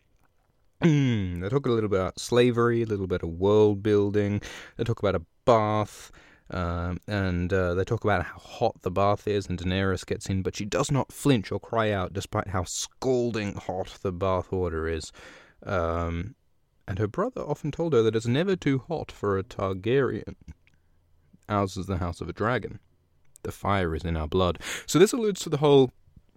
they 0.80 1.48
talk 1.48 1.66
a 1.66 1.70
little 1.70 1.88
bit 1.88 1.98
about 1.98 2.20
slavery, 2.20 2.82
a 2.82 2.86
little 2.86 3.06
bit 3.06 3.22
of 3.22 3.30
world 3.30 3.82
building. 3.82 4.42
They 4.76 4.84
talk 4.84 4.98
about 4.98 5.14
a 5.14 5.22
bath. 5.44 6.10
Um, 6.48 6.98
and 7.08 7.52
uh, 7.52 7.74
they 7.74 7.84
talk 7.84 8.04
about 8.04 8.24
how 8.24 8.38
hot 8.38 8.82
the 8.82 8.90
bath 8.90 9.26
is, 9.26 9.46
and 9.48 9.58
Daenerys 9.58 10.06
gets 10.06 10.28
in, 10.28 10.42
but 10.42 10.54
she 10.54 10.64
does 10.64 10.92
not 10.92 11.10
flinch 11.10 11.50
or 11.50 11.58
cry 11.58 11.90
out, 11.90 12.12
despite 12.12 12.48
how 12.48 12.62
scalding 12.62 13.54
hot 13.54 13.98
the 14.02 14.12
bath 14.12 14.52
water 14.52 14.86
is. 14.86 15.10
Um, 15.64 16.36
and 16.86 16.98
her 17.00 17.08
brother 17.08 17.40
often 17.40 17.72
told 17.72 17.94
her 17.94 18.02
that 18.02 18.14
it's 18.14 18.28
never 18.28 18.54
too 18.54 18.84
hot 18.86 19.10
for 19.10 19.36
a 19.36 19.42
Targaryen. 19.42 20.36
Ours 21.48 21.76
is 21.76 21.86
the 21.86 21.98
house 21.98 22.20
of 22.20 22.28
a 22.28 22.32
dragon. 22.32 22.78
The 23.46 23.52
fire 23.52 23.94
is 23.94 24.04
in 24.04 24.16
our 24.16 24.28
blood. 24.28 24.58
So 24.86 24.98
this 24.98 25.12
alludes 25.12 25.40
to 25.42 25.48
the 25.48 25.58
whole 25.58 25.92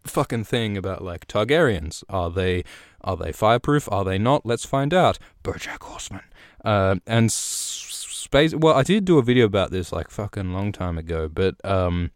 fucking 0.06 0.44
thing 0.44 0.78
about 0.78 1.04
like 1.04 1.28
Targaryens. 1.28 2.04
Are 2.08 2.30
they 2.30 2.64
are 3.02 3.18
they 3.18 3.32
fireproof? 3.32 3.92
Are 3.92 4.04
they 4.04 4.18
not? 4.18 4.46
Let's 4.46 4.66
find 4.66 4.94
out. 4.94 5.18
BoJack 5.44 5.82
Horseman. 5.82 6.24
Uh, 6.64 6.98
and 7.08 7.32
space. 7.32 8.54
Well, 8.54 8.76
I 8.76 8.84
did 8.84 9.06
do 9.06 9.18
a 9.18 9.24
video 9.24 9.46
about 9.46 9.72
this 9.72 9.92
like 9.92 10.10
fucking 10.10 10.54
long 10.54 10.72
time 10.72 10.98
ago, 10.98 11.28
but 11.28 11.56
um, 11.64 12.12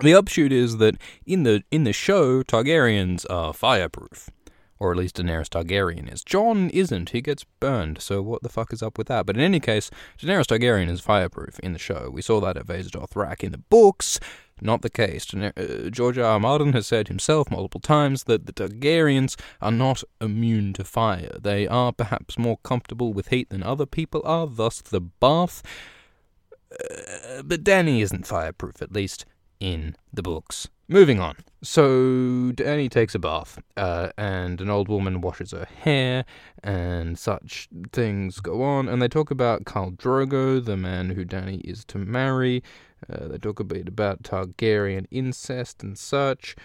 the 0.00 0.14
upshot 0.14 0.52
is 0.52 0.78
that 0.78 0.96
in 1.26 1.42
the 1.44 1.62
in 1.70 1.84
the 1.84 1.92
show, 1.92 2.42
Targaryens 2.42 3.24
are 3.30 3.52
fireproof 3.52 4.30
or 4.80 4.92
at 4.92 4.96
least 4.96 5.16
Daenerys 5.16 5.48
Targaryen 5.48 6.12
is. 6.12 6.22
Jon 6.22 6.70
isn't. 6.70 7.10
He 7.10 7.20
gets 7.20 7.44
burned. 7.60 8.00
So 8.00 8.22
what 8.22 8.42
the 8.42 8.48
fuck 8.48 8.72
is 8.72 8.82
up 8.82 8.98
with 8.98 9.08
that? 9.08 9.26
But 9.26 9.36
in 9.36 9.42
any 9.42 9.60
case, 9.60 9.90
Daenerys 10.18 10.46
Targaryen 10.46 10.88
is 10.88 11.00
fireproof 11.00 11.58
in 11.60 11.72
the 11.72 11.78
show. 11.78 12.10
We 12.12 12.22
saw 12.22 12.40
that 12.40 12.56
at 12.56 12.66
Vaes 12.66 12.90
Dothrak 12.90 13.42
in 13.42 13.52
the 13.52 13.58
books. 13.58 14.20
Not 14.60 14.82
the 14.82 14.90
case. 14.90 15.32
Uh, 15.32 15.88
George 15.90 16.18
R. 16.18 16.24
R. 16.24 16.40
Martin 16.40 16.72
has 16.72 16.86
said 16.86 17.08
himself 17.08 17.50
multiple 17.50 17.80
times 17.80 18.24
that 18.24 18.46
the 18.46 18.52
Targaryens 18.52 19.38
are 19.60 19.70
not 19.70 20.02
immune 20.20 20.72
to 20.74 20.84
fire. 20.84 21.36
They 21.40 21.68
are 21.68 21.92
perhaps 21.92 22.38
more 22.38 22.58
comfortable 22.58 23.12
with 23.12 23.28
heat 23.28 23.50
than 23.50 23.62
other 23.62 23.86
people 23.86 24.20
are, 24.24 24.46
thus 24.46 24.80
the 24.80 25.00
bath. 25.00 25.62
Uh, 26.72 27.42
but 27.42 27.64
Danny 27.64 28.02
isn't 28.02 28.26
fireproof, 28.26 28.82
at 28.82 28.92
least 28.92 29.24
in 29.60 29.96
the 30.12 30.22
books. 30.22 30.68
Moving 30.90 31.20
on. 31.20 31.36
So 31.62 32.50
Danny 32.52 32.88
takes 32.88 33.14
a 33.14 33.18
bath, 33.18 33.58
uh, 33.76 34.08
and 34.16 34.58
an 34.58 34.70
old 34.70 34.88
woman 34.88 35.20
washes 35.20 35.50
her 35.50 35.66
hair, 35.66 36.24
and 36.64 37.18
such 37.18 37.68
things 37.92 38.40
go 38.40 38.62
on. 38.62 38.88
And 38.88 39.02
they 39.02 39.08
talk 39.08 39.30
about 39.30 39.64
Khal 39.64 39.94
Drogo, 39.98 40.64
the 40.64 40.78
man 40.78 41.10
who 41.10 41.26
Danny 41.26 41.58
is 41.58 41.84
to 41.86 41.98
marry. 41.98 42.62
Uh, 43.06 43.28
they 43.28 43.36
talk 43.36 43.60
a 43.60 43.64
bit 43.64 43.86
about 43.86 44.22
Targaryen 44.22 45.04
incest 45.10 45.82
and 45.82 45.98
such. 45.98 46.56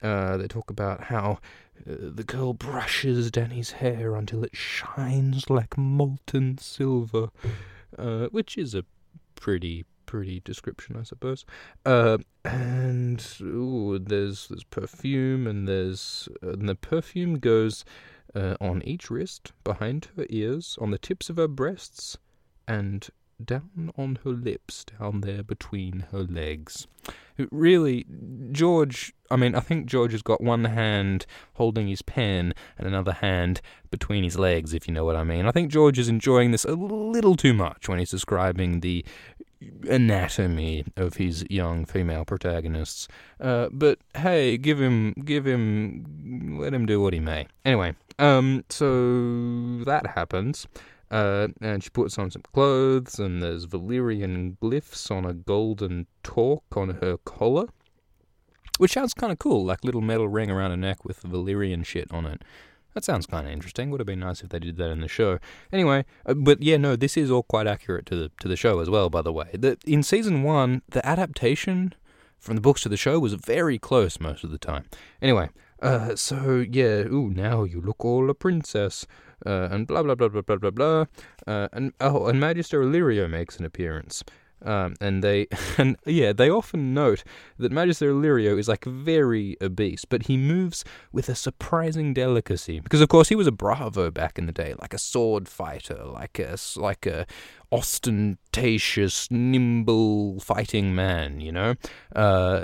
Uh, 0.00 0.36
they 0.36 0.46
talk 0.46 0.70
about 0.70 1.04
how 1.04 1.40
uh, 1.80 1.94
the 2.14 2.24
girl 2.24 2.54
brushes 2.54 3.32
Danny's 3.32 3.72
hair 3.72 4.14
until 4.14 4.44
it 4.44 4.54
shines 4.54 5.50
like 5.50 5.76
molten 5.76 6.56
silver, 6.58 7.30
uh, 7.98 8.26
which 8.26 8.56
is 8.56 8.76
a 8.76 8.84
pretty 9.34 9.84
pretty 10.12 10.40
description, 10.40 10.94
I 11.00 11.04
suppose. 11.04 11.46
Uh, 11.86 12.18
and 12.44 13.26
ooh, 13.40 13.98
there's 13.98 14.48
there's 14.48 14.64
perfume, 14.64 15.46
and 15.46 15.66
there's 15.66 16.28
and 16.42 16.68
the 16.68 16.74
perfume 16.74 17.38
goes 17.38 17.82
uh, 18.34 18.56
on 18.60 18.82
each 18.82 19.10
wrist, 19.10 19.52
behind 19.64 20.08
her 20.18 20.26
ears, 20.28 20.76
on 20.82 20.90
the 20.90 20.98
tips 20.98 21.30
of 21.30 21.38
her 21.38 21.48
breasts, 21.48 22.18
and 22.68 23.08
down 23.42 23.90
on 23.96 24.18
her 24.22 24.32
lips, 24.32 24.84
down 24.84 25.22
there 25.22 25.42
between 25.42 26.04
her 26.12 26.24
legs. 26.24 26.86
Really, 27.50 28.04
George, 28.52 29.14
I 29.30 29.36
mean, 29.36 29.54
I 29.54 29.60
think 29.60 29.86
George 29.86 30.12
has 30.12 30.20
got 30.20 30.42
one 30.42 30.64
hand 30.66 31.24
holding 31.54 31.88
his 31.88 32.02
pen 32.02 32.52
and 32.76 32.86
another 32.86 33.14
hand 33.14 33.62
between 33.90 34.24
his 34.24 34.38
legs, 34.38 34.74
if 34.74 34.86
you 34.86 34.92
know 34.92 35.06
what 35.06 35.16
I 35.16 35.24
mean. 35.24 35.46
I 35.46 35.52
think 35.52 35.70
George 35.70 35.98
is 35.98 36.10
enjoying 36.10 36.50
this 36.50 36.66
a 36.66 36.74
little 36.74 37.34
too 37.34 37.54
much 37.54 37.88
when 37.88 37.98
he's 37.98 38.10
describing 38.10 38.80
the 38.80 39.06
anatomy 39.88 40.84
of 40.96 41.14
his 41.14 41.44
young 41.50 41.84
female 41.84 42.24
protagonists. 42.24 43.08
Uh, 43.40 43.68
but 43.72 43.98
hey, 44.16 44.56
give 44.56 44.80
him, 44.80 45.12
give 45.24 45.46
him, 45.46 46.58
let 46.58 46.72
him 46.74 46.86
do 46.86 47.00
what 47.00 47.12
he 47.12 47.20
may. 47.20 47.46
Anyway, 47.64 47.94
um, 48.18 48.64
so 48.68 49.82
that 49.84 50.06
happens. 50.14 50.66
Uh, 51.10 51.48
and 51.60 51.84
she 51.84 51.90
puts 51.90 52.18
on 52.18 52.30
some 52.30 52.42
clothes, 52.54 53.18
and 53.18 53.42
there's 53.42 53.66
Valyrian 53.66 54.56
glyphs 54.62 55.10
on 55.10 55.26
a 55.26 55.34
golden 55.34 56.06
torque 56.22 56.74
on 56.74 56.88
her 57.02 57.18
collar, 57.18 57.66
which 58.78 58.92
sounds 58.92 59.12
kind 59.12 59.30
of 59.30 59.38
cool, 59.38 59.62
like 59.62 59.84
little 59.84 60.00
metal 60.00 60.26
ring 60.26 60.50
around 60.50 60.70
her 60.70 60.76
neck 60.76 61.04
with 61.04 61.22
Valyrian 61.22 61.84
shit 61.84 62.10
on 62.10 62.24
it. 62.24 62.42
That 62.94 63.04
sounds 63.04 63.26
kind 63.26 63.46
of 63.46 63.52
interesting. 63.52 63.90
Would 63.90 64.00
have 64.00 64.06
been 64.06 64.20
nice 64.20 64.42
if 64.42 64.50
they 64.50 64.58
did 64.58 64.76
that 64.76 64.90
in 64.90 65.00
the 65.00 65.08
show. 65.08 65.38
Anyway, 65.72 66.04
uh, 66.26 66.34
but 66.34 66.62
yeah, 66.62 66.76
no, 66.76 66.96
this 66.96 67.16
is 67.16 67.30
all 67.30 67.42
quite 67.42 67.66
accurate 67.66 68.06
to 68.06 68.16
the 68.16 68.30
to 68.40 68.48
the 68.48 68.56
show 68.56 68.80
as 68.80 68.90
well. 68.90 69.08
By 69.08 69.22
the 69.22 69.32
way, 69.32 69.48
the, 69.54 69.78
in 69.86 70.02
season 70.02 70.42
one, 70.42 70.82
the 70.88 71.04
adaptation 71.06 71.94
from 72.38 72.56
the 72.56 72.60
books 72.60 72.82
to 72.82 72.88
the 72.88 72.96
show 72.96 73.18
was 73.18 73.34
very 73.34 73.78
close 73.78 74.20
most 74.20 74.44
of 74.44 74.50
the 74.50 74.58
time. 74.58 74.84
Anyway, 75.22 75.48
uh, 75.80 76.16
so 76.16 76.64
yeah, 76.68 77.04
ooh, 77.06 77.30
now 77.30 77.64
you 77.64 77.80
look 77.80 78.04
all 78.04 78.28
a 78.28 78.34
princess, 78.34 79.06
uh, 79.46 79.68
and 79.70 79.86
blah 79.86 80.02
blah 80.02 80.14
blah 80.14 80.28
blah 80.28 80.42
blah 80.42 80.56
blah 80.56 80.70
blah, 80.70 81.04
uh, 81.46 81.68
and 81.72 81.92
oh, 82.00 82.26
and 82.26 82.40
Magister 82.40 82.82
Illyrio 82.82 83.28
makes 83.28 83.58
an 83.58 83.64
appearance. 83.64 84.22
Um, 84.64 84.94
and 85.00 85.22
they, 85.22 85.48
and 85.78 85.96
yeah, 86.06 86.32
they 86.32 86.50
often 86.50 86.94
note 86.94 87.24
that 87.58 87.72
Magister 87.72 88.12
Illyrio 88.12 88.58
is 88.58 88.68
like 88.68 88.84
very 88.84 89.56
obese, 89.60 90.04
but 90.04 90.24
he 90.24 90.36
moves 90.36 90.84
with 91.12 91.28
a 91.28 91.34
surprising 91.34 92.14
delicacy. 92.14 92.80
Because 92.80 93.00
of 93.00 93.08
course 93.08 93.28
he 93.28 93.36
was 93.36 93.46
a 93.46 93.52
bravo 93.52 94.10
back 94.10 94.38
in 94.38 94.46
the 94.46 94.52
day, 94.52 94.74
like 94.80 94.94
a 94.94 94.98
sword 94.98 95.48
fighter, 95.48 96.04
like 96.04 96.38
a 96.38 96.56
like 96.76 97.06
a 97.06 97.26
ostentatious, 97.72 99.30
nimble 99.30 100.38
fighting 100.40 100.94
man, 100.94 101.40
you 101.40 101.50
know, 101.50 101.74
uh, 102.14 102.62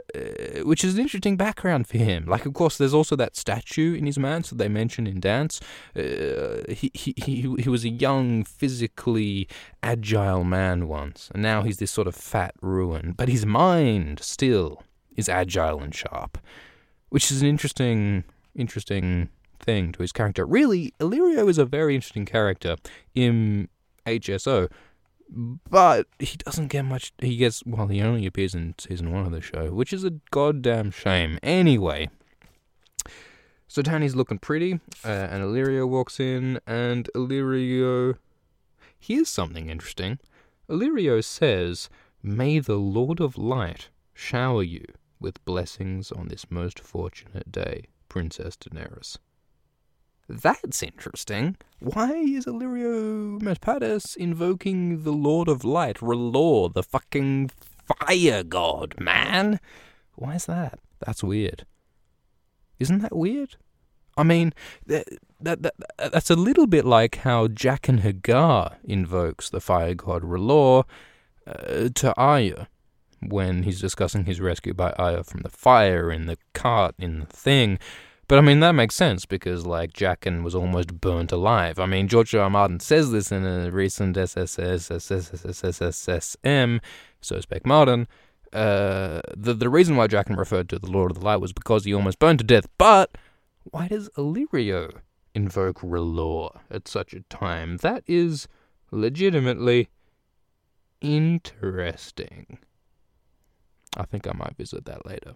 which 0.63 0.85
is 0.85 0.95
an 0.95 1.01
interesting 1.01 1.37
background 1.37 1.87
for 1.87 1.97
him. 1.97 2.27
Like, 2.27 2.45
of 2.45 2.53
course, 2.53 2.77
there's 2.77 2.93
also 2.93 3.17
that 3.17 3.35
statue 3.35 3.95
in 3.95 4.05
his 4.05 4.19
manse 4.19 4.51
that 4.51 4.59
they 4.59 4.69
mention 4.69 5.07
in 5.07 5.19
Dance. 5.19 5.61
Uh, 5.97 6.63
he, 6.69 6.91
he, 6.93 7.15
he, 7.17 7.55
he 7.59 7.69
was 7.69 7.85
a 7.85 7.89
young, 7.89 8.45
physically 8.45 9.49
agile 9.83 10.45
man 10.45 10.87
once, 10.89 11.31
and 11.33 11.43
now 11.43 11.63
he's 11.63 11.79
this 11.79 11.91
sort 11.91 12.07
of 12.07 12.15
fat 12.15 12.55
ruin. 12.61 13.15
But 13.17 13.31
his 13.31 13.47
mind 13.47 14.21
still 14.21 14.83
is 15.17 15.29
agile 15.29 15.81
and 15.81 15.95
sharp, 15.95 16.37
which 17.09 17.33
is 17.33 17.41
an 17.41 17.49
interesting, 17.49 18.25
interesting 18.55 19.31
thing 19.59 19.93
to 19.93 20.03
his 20.03 20.13
character. 20.13 20.45
Really, 20.45 20.93
Illyrio 21.01 21.49
is 21.49 21.57
a 21.57 21.65
very 21.65 21.95
interesting 21.95 22.27
character 22.27 22.77
in 23.15 23.69
HSO 24.07 24.71
but 25.29 26.07
he 26.19 26.37
doesn't 26.39 26.69
get 26.69 26.85
much. 26.85 27.13
He 27.19 27.37
gets 27.37 27.63
well. 27.65 27.89
He 27.89 28.01
only 28.03 28.27
appears 28.27 28.55
in 28.55 28.75
season 28.79 29.13
one 29.13 29.27
of 29.27 29.33
the 29.33 29.41
show, 29.41 29.71
which 29.73 29.93
is 29.93 30.05
a 30.05 30.11
goddamn 30.31 30.91
shame. 30.91 31.39
Anyway, 31.43 32.09
so 33.67 33.83
Dany's 33.83 34.17
looking 34.17 34.39
pretty, 34.39 34.81
uh, 35.05 35.09
and 35.09 35.43
Illyrio 35.43 35.87
walks 35.89 36.19
in, 36.19 36.61
and 36.67 37.11
Illyrio. 37.15 38.17
Here's 38.99 39.29
something 39.29 39.69
interesting. 39.69 40.19
Illyrio 40.69 41.23
says, 41.23 41.89
"May 42.23 42.59
the 42.59 42.77
Lord 42.77 43.21
of 43.21 43.39
Light 43.39 43.91
shower 44.15 44.63
you 44.63 44.85
with 45.21 45.45
blessings 45.45 46.11
on 46.11 46.29
this 46.29 46.51
most 46.51 46.81
fortunate 46.81 47.53
day, 47.53 47.85
Princess 48.09 48.57
Daenerys." 48.57 49.19
That's 50.29 50.83
interesting. 50.83 51.57
Why 51.81 52.13
is 52.13 52.45
Illyrio 52.45 53.41
Mopatis 53.41 54.17
invoking 54.17 55.03
the 55.03 55.13
Lord 55.13 55.49
of 55.49 55.65
Light, 55.65 55.97
R'hllor, 55.99 56.73
the 56.75 56.83
fucking 56.83 57.51
fire 57.87 58.43
god, 58.43 58.95
man? 59.01 59.59
Why 60.17 60.35
is 60.35 60.45
that? 60.47 60.81
That's 61.01 61.25
weird. 61.25 61.65
Isn't 62.79 62.99
that 62.99 63.17
weird? 63.17 63.57
I 64.19 64.23
mean, 64.25 64.53
that, 64.87 65.07
that, 65.41 65.63
that 65.63 65.75
that's 66.13 66.29
a 66.29 66.37
little 66.37 66.67
bit 66.67 66.85
like 66.85 67.17
how 67.19 67.47
Jaqen 67.47 68.01
H'ghar 68.01 68.75
invokes 68.85 69.49
the 69.49 69.61
fire 69.61 69.95
god 69.95 70.23
R'hllor 70.23 70.85
uh, 71.47 71.89
to 71.95 72.15
Arya 72.17 72.69
when 73.23 73.63
he's 73.63 73.81
discussing 73.81 74.27
his 74.27 74.41
rescue 74.41 74.75
by 74.75 74.93
Arya 74.93 75.25
from 75.25 75.41
the 75.41 75.49
fire 75.49 76.11
in 76.13 76.27
the 76.27 76.37
cart 76.53 76.95
in 76.99 77.21
the 77.21 77.27
thing. 77.27 77.79
But 78.29 78.39
I 78.39 78.43
mean, 78.43 78.61
that 78.61 78.73
makes 78.73 78.95
sense 78.95 79.25
because, 79.25 79.65
like, 79.65 79.95
Jaqen 79.95 80.43
was 80.43 80.55
almost 80.55 81.01
burnt 81.01 81.33
alive. 81.33 81.79
I 81.79 81.87
mean, 81.87 82.09
George 82.09 82.35
R. 82.35 82.43
R. 82.43 82.51
Martin 82.51 82.79
says 82.79 83.11
this 83.11 83.33
in 83.33 83.47
a 83.47 83.71
recent 83.71 84.19
SSS, 84.19 84.91
SSSM, 84.91 86.81
So 87.23 87.41
Spake 87.41 87.65
Martin. 87.67 88.07
Uh, 88.53 89.23
the, 89.35 89.55
the 89.55 89.71
reason 89.71 89.97
why 89.97 90.09
Jaqen 90.09 90.37
referred 90.37 90.69
to 90.69 90.79
the 90.79 90.91
Lord 90.91 91.11
of 91.11 91.21
the 91.21 91.25
Light 91.25 91.41
was 91.41 91.55
because 91.55 91.87
he 91.87 91.95
almost 91.95 92.19
burned 92.19 92.41
to 92.41 92.45
death. 92.45 92.67
But 92.77 93.17
why 93.65 93.89
does 93.89 94.11
Illyrio 94.11 95.01
invoke 95.35 95.81
R'hllor 95.81 96.61
at 96.71 96.87
such 96.87 97.15
a 97.15 97.21
time? 97.31 97.79
That 97.79 98.05
is 98.07 98.47
legitimately 98.91 99.89
interesting. 101.01 102.59
I 103.99 104.05
think 104.05 104.27
I 104.27 104.33
might 104.33 104.57
visit 104.57 104.85
that 104.85 105.05
later. 105.05 105.35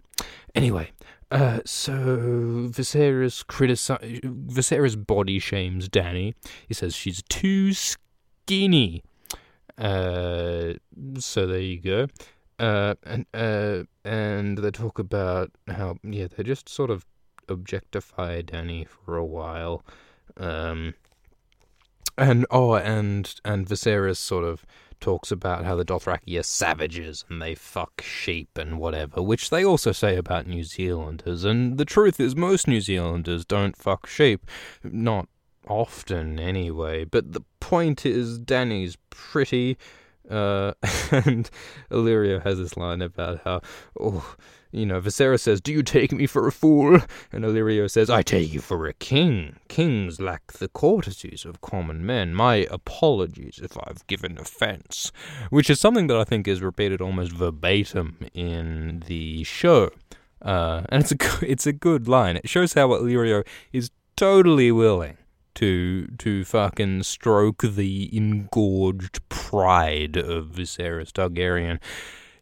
Anyway, 0.54 0.92
uh, 1.30 1.60
so 1.64 1.92
Viserys 2.70 3.46
criticize 3.46 4.20
Viserys 4.22 5.06
body 5.06 5.38
shames 5.38 5.88
Danny. 5.88 6.34
He 6.68 6.74
says 6.74 6.94
she's 6.94 7.22
too 7.28 7.72
skinny. 7.72 9.02
Uh, 9.76 10.74
so 11.18 11.46
there 11.46 11.58
you 11.58 11.80
go. 11.80 12.06
Uh, 12.58 12.94
and 13.02 13.26
uh, 13.34 13.82
and 14.04 14.58
they 14.58 14.70
talk 14.70 14.98
about 14.98 15.50
how 15.66 15.96
yeah 16.04 16.28
they 16.28 16.44
just 16.44 16.68
sort 16.68 16.90
of 16.90 17.04
objectify 17.48 18.42
Danny 18.42 18.86
for 18.86 19.16
a 19.16 19.24
while. 19.24 19.84
Um, 20.36 20.94
and 22.16 22.46
oh, 22.50 22.74
and 22.74 23.34
and 23.44 23.66
Viserys 23.66 24.18
sort 24.18 24.44
of 24.44 24.64
talks 25.02 25.30
about 25.30 25.64
how 25.64 25.74
the 25.74 25.84
Dothraki 25.84 26.38
are 26.38 26.42
savages 26.42 27.24
and 27.28 27.42
they 27.42 27.54
fuck 27.54 28.00
sheep 28.00 28.56
and 28.56 28.78
whatever, 28.78 29.20
which 29.20 29.50
they 29.50 29.64
also 29.64 29.92
say 29.92 30.16
about 30.16 30.46
New 30.46 30.64
Zealanders. 30.64 31.44
And 31.44 31.76
the 31.76 31.84
truth 31.84 32.18
is, 32.18 32.34
most 32.34 32.66
New 32.66 32.80
Zealanders 32.80 33.44
don't 33.44 33.76
fuck 33.76 34.06
sheep. 34.06 34.46
Not 34.82 35.28
often, 35.68 36.38
anyway. 36.38 37.04
But 37.04 37.32
the 37.32 37.42
point 37.60 38.06
is, 38.06 38.38
Danny's 38.38 38.96
pretty. 39.10 39.76
Uh, 40.30 40.72
and 41.10 41.50
Illyrio 41.90 42.42
has 42.42 42.58
this 42.58 42.76
line 42.76 43.02
about 43.02 43.40
how, 43.44 43.60
oh, 44.00 44.36
you 44.72 44.86
know, 44.86 45.00
Viserys 45.00 45.40
says, 45.40 45.60
Do 45.60 45.70
you 45.70 45.82
take 45.82 46.12
me 46.12 46.26
for 46.26 46.48
a 46.48 46.52
fool? 46.52 47.00
And 47.30 47.44
Illyrio 47.44 47.90
says, 47.90 48.08
I 48.08 48.22
take 48.22 48.52
you 48.52 48.60
for 48.60 48.86
a 48.86 48.94
king. 48.94 49.56
Kings 49.68 50.20
lack 50.20 50.52
the 50.52 50.68
courtesies 50.68 51.44
of 51.44 51.60
common 51.60 52.04
men. 52.04 52.34
My 52.34 52.66
apologies 52.70 53.60
if 53.62 53.76
I've 53.76 54.06
given 54.06 54.38
offense. 54.38 55.12
Which 55.50 55.68
is 55.68 55.78
something 55.78 56.06
that 56.06 56.16
I 56.16 56.24
think 56.24 56.48
is 56.48 56.62
repeated 56.62 57.00
almost 57.00 57.32
verbatim 57.32 58.18
in 58.32 59.04
the 59.06 59.44
show. 59.44 59.90
Uh, 60.40 60.82
and 60.88 61.02
it's 61.02 61.12
a, 61.12 61.16
it's 61.46 61.66
a 61.66 61.72
good 61.72 62.08
line. 62.08 62.36
It 62.36 62.48
shows 62.48 62.72
how 62.72 62.88
Illyrio 62.88 63.46
is 63.72 63.90
totally 64.16 64.72
willing 64.72 65.18
to 65.54 66.06
to 66.18 66.44
fucking 66.46 67.02
stroke 67.02 67.62
the 67.62 68.08
engorged 68.16 69.28
pride 69.28 70.16
of 70.16 70.46
Viserys 70.46 71.12
Targaryen 71.12 71.78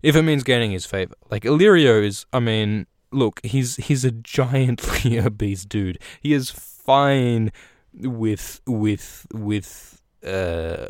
if 0.02 0.16
it 0.16 0.22
means 0.22 0.42
gaining 0.42 0.70
his 0.70 0.86
favor. 0.86 1.14
Like 1.30 1.44
Illyrio 1.44 2.04
is, 2.04 2.26
I 2.32 2.40
mean, 2.40 2.86
look, 3.12 3.40
he's 3.44 3.76
he's 3.76 4.04
a 4.04 4.10
giantly 4.10 5.18
obese 5.26 5.64
dude. 5.64 5.98
He 6.20 6.32
is 6.32 6.50
fine 6.50 7.52
with 7.92 8.60
with 8.66 9.26
with 9.32 10.00
uh, 10.24 10.86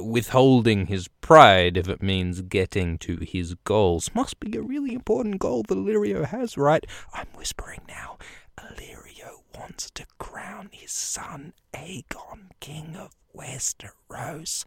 withholding 0.00 0.86
his 0.86 1.08
pride 1.20 1.76
if 1.76 1.88
it 1.88 2.02
means 2.02 2.42
getting 2.42 2.98
to 2.98 3.16
his 3.18 3.54
goals. 3.64 4.10
Must 4.14 4.40
be 4.40 4.56
a 4.56 4.62
really 4.62 4.94
important 4.94 5.38
goal 5.38 5.62
that 5.68 5.76
Illyrio 5.76 6.24
has, 6.24 6.56
right? 6.56 6.84
I'm 7.12 7.28
whispering 7.34 7.82
now. 7.88 8.16
Illyrio 8.58 9.42
wants 9.58 9.90
to 9.92 10.06
crown 10.18 10.70
his 10.72 10.92
son 10.92 11.52
Aegon, 11.74 12.50
King 12.60 12.96
of 12.96 13.10
Westeros. 13.36 14.64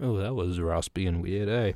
Oh, 0.00 0.16
that 0.16 0.34
was 0.34 0.60
raspy 0.60 1.06
and 1.06 1.22
weird, 1.22 1.48
eh? 1.48 1.72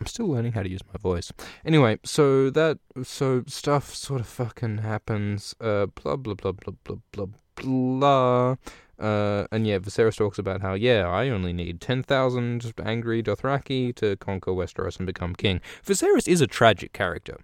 I'm 0.00 0.06
still 0.06 0.28
learning 0.28 0.52
how 0.52 0.62
to 0.62 0.68
use 0.68 0.82
my 0.92 0.98
voice. 0.98 1.32
Anyway, 1.64 1.98
so 2.04 2.50
that 2.50 2.78
so 3.02 3.44
stuff 3.46 3.94
sort 3.94 4.20
of 4.20 4.26
fucking 4.26 4.78
happens. 4.78 5.54
Uh, 5.60 5.86
blah 5.86 6.16
blah 6.16 6.34
blah 6.34 6.52
blah 6.52 6.74
blah 6.84 6.96
blah 7.12 7.26
blah. 7.54 8.56
Uh, 8.98 9.46
and 9.52 9.66
yeah, 9.66 9.78
Viserys 9.78 10.16
talks 10.16 10.38
about 10.38 10.62
how 10.62 10.74
yeah, 10.74 11.06
I 11.06 11.28
only 11.28 11.52
need 11.52 11.80
ten 11.80 12.02
thousand 12.02 12.72
angry 12.84 13.22
Dothraki 13.22 13.94
to 13.96 14.16
conquer 14.16 14.52
Westeros 14.52 14.98
and 14.98 15.06
become 15.06 15.34
king. 15.34 15.60
Viserys 15.84 16.28
is 16.28 16.40
a 16.40 16.46
tragic 16.46 16.92
character. 16.92 17.38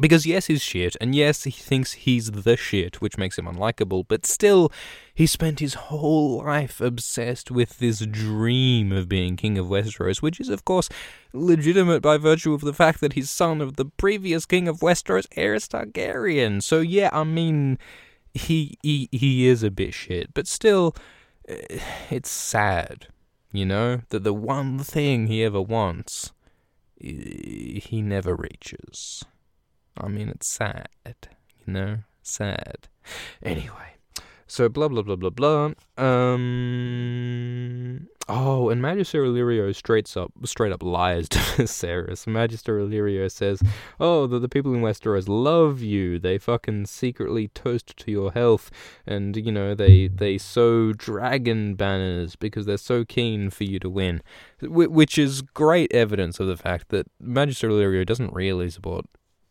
Because 0.00 0.24
yes, 0.24 0.46
he's 0.46 0.62
shit, 0.62 0.96
and 1.02 1.14
yes, 1.14 1.44
he 1.44 1.50
thinks 1.50 1.92
he's 1.92 2.30
the 2.30 2.56
shit, 2.56 3.02
which 3.02 3.18
makes 3.18 3.36
him 3.36 3.44
unlikable, 3.44 4.04
but 4.08 4.24
still, 4.24 4.72
he 5.14 5.26
spent 5.26 5.60
his 5.60 5.74
whole 5.74 6.38
life 6.38 6.80
obsessed 6.80 7.50
with 7.50 7.78
this 7.78 7.98
dream 8.06 8.90
of 8.90 9.06
being 9.06 9.36
King 9.36 9.58
of 9.58 9.66
Westeros, 9.66 10.22
which 10.22 10.40
is, 10.40 10.48
of 10.48 10.64
course, 10.64 10.88
legitimate 11.34 12.00
by 12.00 12.16
virtue 12.16 12.54
of 12.54 12.62
the 12.62 12.72
fact 12.72 13.02
that 13.02 13.12
he's 13.12 13.30
son 13.30 13.60
of 13.60 13.76
the 13.76 13.84
previous 13.84 14.46
King 14.46 14.66
of 14.66 14.80
Westeros, 14.80 15.28
Aerys 15.36 15.68
Targaryen. 15.68 16.62
So 16.62 16.80
yeah, 16.80 17.10
I 17.12 17.24
mean, 17.24 17.78
he, 18.32 18.78
he, 18.82 19.10
he 19.12 19.46
is 19.46 19.62
a 19.62 19.70
bit 19.70 19.92
shit, 19.92 20.32
but 20.32 20.46
still, 20.46 20.96
eh, 21.46 21.80
it's 22.10 22.30
sad, 22.30 23.08
you 23.52 23.66
know, 23.66 24.00
that 24.08 24.24
the 24.24 24.32
one 24.32 24.78
thing 24.78 25.26
he 25.26 25.44
ever 25.44 25.60
wants, 25.60 26.32
he 26.98 28.00
never 28.02 28.34
reaches. 28.34 29.26
I 29.96 30.08
mean, 30.08 30.28
it's 30.28 30.48
sad, 30.48 30.88
you 31.04 31.72
know, 31.72 31.98
sad. 32.22 32.88
Anyway, 33.42 33.96
so 34.46 34.68
blah 34.68 34.88
blah 34.88 35.02
blah 35.02 35.16
blah 35.16 35.30
blah. 35.30 35.72
Um. 35.96 37.42
Oh, 38.28 38.68
and 38.70 38.80
Magister 38.80 39.24
Illyrio 39.24 39.74
straight 39.74 40.16
up 40.16 40.32
straight 40.44 40.72
up 40.72 40.82
lies 40.82 41.28
to 41.30 41.38
Viserys. 41.56 42.26
Magister 42.26 42.78
Illyrio 42.78 43.30
says, 43.30 43.62
"Oh, 43.98 44.26
the, 44.26 44.38
the 44.38 44.48
people 44.48 44.74
in 44.74 44.80
Westeros 44.80 45.28
love 45.28 45.80
you. 45.80 46.18
They 46.18 46.38
fucking 46.38 46.86
secretly 46.86 47.48
toast 47.48 47.96
to 47.96 48.10
your 48.10 48.32
health, 48.32 48.70
and 49.06 49.36
you 49.36 49.52
know 49.52 49.74
they 49.74 50.08
they 50.08 50.38
sew 50.38 50.92
dragon 50.92 51.74
banners 51.74 52.36
because 52.36 52.64
they're 52.66 52.76
so 52.76 53.04
keen 53.04 53.50
for 53.50 53.64
you 53.64 53.78
to 53.80 53.90
win." 53.90 54.22
Which 54.60 55.18
is 55.18 55.42
great 55.42 55.92
evidence 55.92 56.38
of 56.38 56.46
the 56.46 56.56
fact 56.56 56.90
that 56.90 57.06
Magister 57.20 57.68
Illyrio 57.68 58.06
doesn't 58.06 58.32
really 58.32 58.70
support 58.70 59.06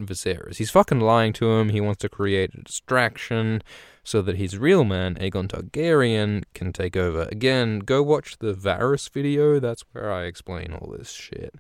Viserys. 0.08 0.58
He's 0.58 0.72
fucking 0.72 1.00
lying 1.00 1.34
to 1.34 1.52
him. 1.52 1.70
He 1.70 1.82
wants 1.82 2.00
to 2.02 2.10
create 2.10 2.54
a 2.54 2.62
distraction 2.62 3.62
so 4.04 4.22
that 4.22 4.38
his 4.38 4.58
real 4.58 4.84
man, 4.84 5.16
Aegon 5.16 5.48
Targaryen, 5.48 6.44
can 6.54 6.74
take 6.74 6.98
over. 6.98 7.28
Again, 7.32 7.80
go 7.80 8.02
watch 8.02 8.38
the 8.40 8.54
Varys 8.54 9.10
video. 9.10 9.60
That's 9.60 9.84
where 9.92 10.12
I 10.12 10.24
explain 10.24 10.74
all 10.74 10.94
this 10.98 11.12
shit. 11.12 11.56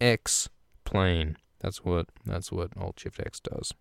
X 0.00 0.48
plane. 0.84 1.36
That's 1.60 1.84
what 1.84 2.08
that's 2.26 2.52
what 2.52 2.76
Alt 2.76 3.00
Shift 3.00 3.20
X 3.20 3.40
does. 3.40 3.72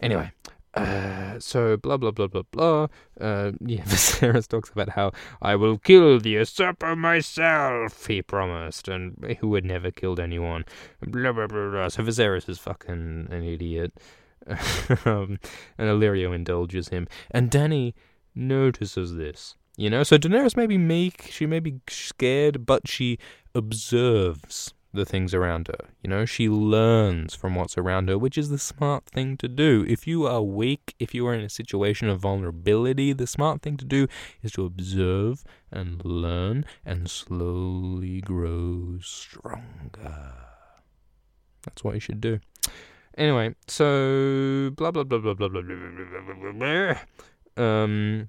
Anyway, 0.00 0.32
uh, 0.76 1.38
so 1.38 1.76
blah 1.76 1.96
blah 1.96 2.10
blah 2.10 2.26
blah 2.26 2.42
blah. 2.50 2.86
Uh, 3.20 3.52
yeah, 3.60 3.82
Viserys 3.82 4.46
talks 4.46 4.70
about 4.70 4.90
how 4.90 5.12
I 5.40 5.56
will 5.56 5.78
kill 5.78 6.20
the 6.20 6.30
usurper 6.30 6.94
myself. 6.94 8.06
He 8.06 8.22
promised, 8.22 8.88
and 8.88 9.36
who 9.40 9.54
had 9.54 9.64
never 9.64 9.90
killed 9.90 10.20
anyone. 10.20 10.64
Blah 11.00 11.32
blah 11.32 11.46
blah 11.46 11.70
blah. 11.70 11.88
So 11.88 12.02
Viserys 12.02 12.48
is 12.48 12.58
fucking 12.58 13.28
an 13.30 13.42
idiot, 13.42 13.92
um, 15.04 15.38
and 15.78 15.88
Illyrio 15.88 16.34
indulges 16.34 16.88
him, 16.88 17.08
and 17.30 17.50
Dany 17.50 17.94
notices 18.34 19.14
this. 19.14 19.56
You 19.78 19.90
know, 19.90 20.04
so 20.04 20.16
Daenerys 20.16 20.56
may 20.56 20.66
be 20.66 20.78
meek, 20.78 21.28
she 21.30 21.44
may 21.44 21.60
be 21.60 21.80
scared, 21.88 22.64
but 22.64 22.88
she 22.88 23.18
observes 23.54 24.72
the 24.96 25.04
things 25.04 25.32
around 25.34 25.68
her. 25.68 25.88
You 26.02 26.10
know, 26.10 26.24
she 26.24 26.48
learns 26.48 27.34
from 27.34 27.54
what's 27.54 27.78
around 27.78 28.08
her, 28.08 28.18
which 28.18 28.36
is 28.36 28.48
the 28.48 28.58
smart 28.58 29.06
thing 29.06 29.36
to 29.36 29.48
do. 29.48 29.84
If 29.88 30.06
you 30.06 30.26
are 30.26 30.42
weak, 30.42 30.94
if 30.98 31.14
you 31.14 31.26
are 31.26 31.34
in 31.34 31.44
a 31.44 31.48
situation 31.48 32.08
of 32.08 32.20
vulnerability, 32.20 33.12
the 33.12 33.26
smart 33.26 33.62
thing 33.62 33.76
to 33.76 33.84
do 33.84 34.08
is 34.42 34.52
to 34.52 34.64
observe 34.64 35.44
and 35.70 36.04
learn 36.04 36.64
and 36.84 37.10
slowly 37.10 38.20
grow 38.20 38.98
stronger. 39.00 40.34
That's 41.62 41.84
what 41.84 41.94
you 41.94 42.00
should 42.00 42.20
do. 42.20 42.40
Anyway, 43.16 43.54
so 43.66 44.70
blah 44.76 44.90
blah 44.90 45.04
blah 45.04 45.18
blah 45.18 45.34
blah 45.34 45.48
blah 45.48 45.62
blah 45.62 46.34
blah 46.34 46.52
blah. 46.52 47.62
Um, 47.62 48.28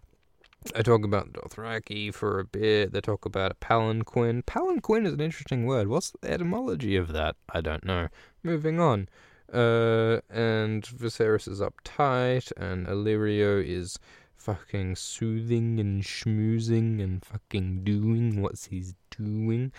They 0.75 0.84
talk 0.84 1.03
about 1.03 1.34
Dothraki 1.34 2.13
for 2.13 2.39
a 2.39 2.45
bit. 2.45 2.93
They 2.93 3.01
talk 3.01 3.25
about 3.25 3.51
a 3.51 3.56
palanquin. 3.56 4.43
Palanquin 4.43 5.06
is 5.06 5.13
an 5.13 5.21
interesting 5.21 5.65
word. 5.65 5.88
What's 5.88 6.12
the 6.21 6.32
etymology 6.32 6.95
of 6.95 7.13
that? 7.13 7.36
I 7.49 7.62
don't 7.62 7.86
know. 7.86 8.08
Moving 8.43 8.80
on. 8.80 9.10
Uh, 9.51 10.19
and 10.30 10.84
Viserys 10.84 11.47
is 11.47 11.62
uptight, 11.62 12.51
and 12.58 12.86
Illyrio 12.86 13.63
is 13.65 13.97
fucking 14.36 14.95
soothing 14.95 15.80
and 15.80 16.03
schmoozing 16.03 17.01
and 17.01 17.23
fucking 17.23 17.84
doing 17.84 18.41
what 18.41 18.67
he's 18.69 18.93
doing. 19.17 19.71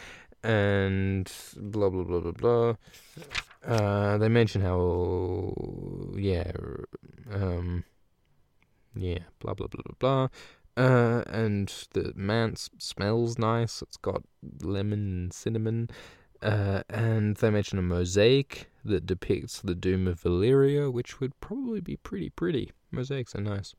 And 0.42 1.31
blah, 1.57 1.90
blah, 1.90 2.05
blah, 2.05 2.20
blah, 2.20 2.33
blah. 2.33 2.74
Uh, 3.66 4.18
they 4.18 4.29
mention 4.29 4.62
how, 4.62 5.53
yeah, 6.16 6.53
um, 7.33 7.85
yeah, 8.94 9.18
blah, 9.40 9.55
blah, 9.55 9.66
blah, 9.66 9.83
blah, 9.85 9.94
blah. 9.98 10.29
Uh, 10.79 11.25
and 11.27 11.88
the 11.93 12.12
manse 12.14 12.71
smells 12.79 13.37
nice. 13.37 13.83
It's 13.83 13.97
got 13.97 14.23
lemon 14.62 15.01
and 15.01 15.33
cinnamon. 15.33 15.91
Uh, 16.41 16.83
and 16.88 17.37
they 17.38 17.51
mention 17.51 17.81
a 17.81 17.83
mosaic 17.83 18.71
that 18.85 19.05
depicts 19.05 19.61
the 19.61 19.75
doom 19.75 20.07
of 20.07 20.23
Valyria, 20.23 20.93
which 20.93 21.19
would 21.19 21.38
probably 21.41 21.81
be 21.81 21.97
pretty 21.97 22.31
pretty. 22.31 22.71
Mosaics 22.93 23.35
are 23.35 23.41
nice. 23.41 23.75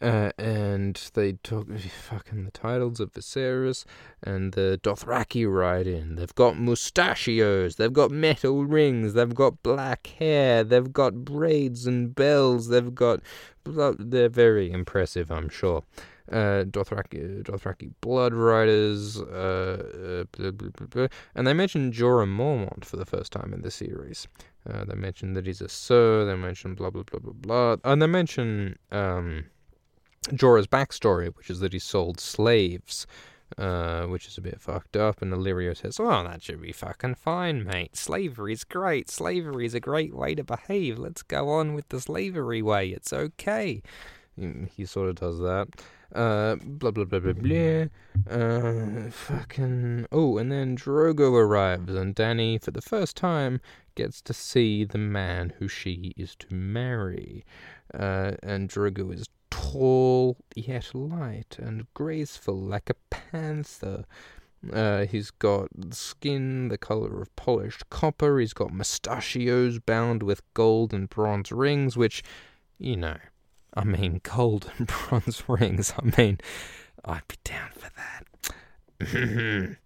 Uh, 0.00 0.30
and 0.38 1.10
they 1.14 1.32
talk 1.32 1.66
fucking 2.08 2.44
the 2.44 2.52
titles 2.52 3.00
of 3.00 3.12
Viserys 3.12 3.84
and 4.22 4.52
the 4.52 4.78
Dothraki 4.84 5.52
ride 5.52 5.88
in. 5.88 6.14
They've 6.14 6.34
got 6.36 6.56
mustachios, 6.56 7.74
they've 7.74 7.92
got 7.92 8.12
metal 8.12 8.64
rings, 8.64 9.14
they've 9.14 9.34
got 9.34 9.64
black 9.64 10.06
hair, 10.06 10.62
they've 10.62 10.92
got 10.92 11.24
braids 11.24 11.88
and 11.88 12.14
bells, 12.14 12.68
they've 12.68 12.94
got. 12.94 13.20
They're 13.64 14.28
very 14.28 14.70
impressive, 14.70 15.32
I'm 15.32 15.48
sure 15.48 15.82
uh, 16.30 16.64
Dothraki, 16.64 17.42
Dothraki 17.42 17.92
Blood 18.00 18.34
Riders, 18.34 19.20
uh, 19.20 20.24
uh, 20.24 20.24
blah, 20.32 20.50
blah, 20.50 20.86
blah, 20.86 21.06
and 21.34 21.46
they 21.46 21.52
mention 21.52 21.92
Jorah 21.92 22.28
Mormont 22.28 22.84
for 22.84 22.96
the 22.96 23.06
first 23.06 23.32
time 23.32 23.52
in 23.52 23.62
the 23.62 23.70
series. 23.70 24.26
Uh, 24.68 24.84
they 24.84 24.94
mention 24.94 25.34
that 25.34 25.46
he's 25.46 25.60
a 25.60 25.68
Sir. 25.68 26.24
They 26.24 26.34
mention 26.34 26.74
blah 26.74 26.90
blah 26.90 27.04
blah 27.04 27.20
blah 27.20 27.32
blah, 27.32 27.76
and 27.84 28.02
they 28.02 28.06
mention 28.06 28.78
um, 28.90 29.44
Jorah's 30.30 30.66
backstory, 30.66 31.34
which 31.36 31.50
is 31.50 31.60
that 31.60 31.72
he 31.72 31.78
sold 31.78 32.20
slaves. 32.20 33.06
Uh, 33.58 34.06
which 34.06 34.26
is 34.26 34.36
a 34.36 34.40
bit 34.40 34.60
fucked 34.60 34.96
up, 34.96 35.22
and 35.22 35.32
Illyrio 35.32 35.74
says, 35.76 36.00
"Oh, 36.00 36.24
that 36.24 36.42
should 36.42 36.60
be 36.60 36.72
fucking 36.72 37.14
fine, 37.14 37.62
mate. 37.62 37.96
Slavery's 37.96 38.64
great. 38.64 39.08
Slavery's 39.08 39.72
a 39.72 39.78
great 39.78 40.12
way 40.12 40.34
to 40.34 40.42
behave. 40.42 40.98
Let's 40.98 41.22
go 41.22 41.50
on 41.50 41.72
with 41.72 41.88
the 41.90 42.00
slavery 42.00 42.60
way. 42.60 42.88
It's 42.88 43.12
okay." 43.12 43.82
He 44.36 44.84
sort 44.84 45.10
of 45.10 45.14
does 45.14 45.38
that. 45.38 45.68
Uh, 46.14 46.56
blah 46.62 46.90
blah 46.90 47.04
blah 47.04 47.18
blah 47.18 47.32
blah. 47.32 47.86
Uh, 48.30 49.10
fucking. 49.10 50.06
Oh, 50.12 50.38
and 50.38 50.50
then 50.50 50.76
Drogo 50.76 51.32
arrives, 51.32 51.94
and 51.94 52.14
Danny, 52.14 52.58
for 52.58 52.70
the 52.70 52.82
first 52.82 53.16
time, 53.16 53.60
gets 53.94 54.20
to 54.22 54.32
see 54.32 54.84
the 54.84 54.98
man 54.98 55.52
who 55.58 55.68
she 55.68 56.12
is 56.16 56.36
to 56.36 56.54
marry. 56.54 57.44
Uh, 57.92 58.32
and 58.42 58.68
Drogo 58.68 59.12
is 59.12 59.26
tall 59.50 60.36
yet 60.54 60.94
light 60.94 61.56
and 61.58 61.86
graceful, 61.94 62.56
like 62.60 62.90
a 62.90 62.94
panther. 63.10 64.04
Uh, 64.72 65.06
he's 65.06 65.30
got 65.30 65.68
skin 65.90 66.68
the 66.68 66.78
color 66.78 67.20
of 67.20 67.34
polished 67.36 67.88
copper. 67.90 68.38
He's 68.38 68.52
got 68.52 68.72
mustachios 68.72 69.78
bound 69.78 70.22
with 70.22 70.42
gold 70.54 70.92
and 70.92 71.08
bronze 71.08 71.52
rings, 71.52 71.96
which, 71.96 72.22
you 72.78 72.96
know, 72.96 73.18
I 73.74 73.84
mean, 73.84 74.20
gold 74.22 74.70
and 74.78 74.86
bronze 75.08 75.42
rings. 75.48 75.92
I 75.98 76.20
mean, 76.20 76.38
I'd 77.04 77.26
be 77.28 77.36
down 77.44 77.70
for 77.72 77.90
that. 77.96 79.76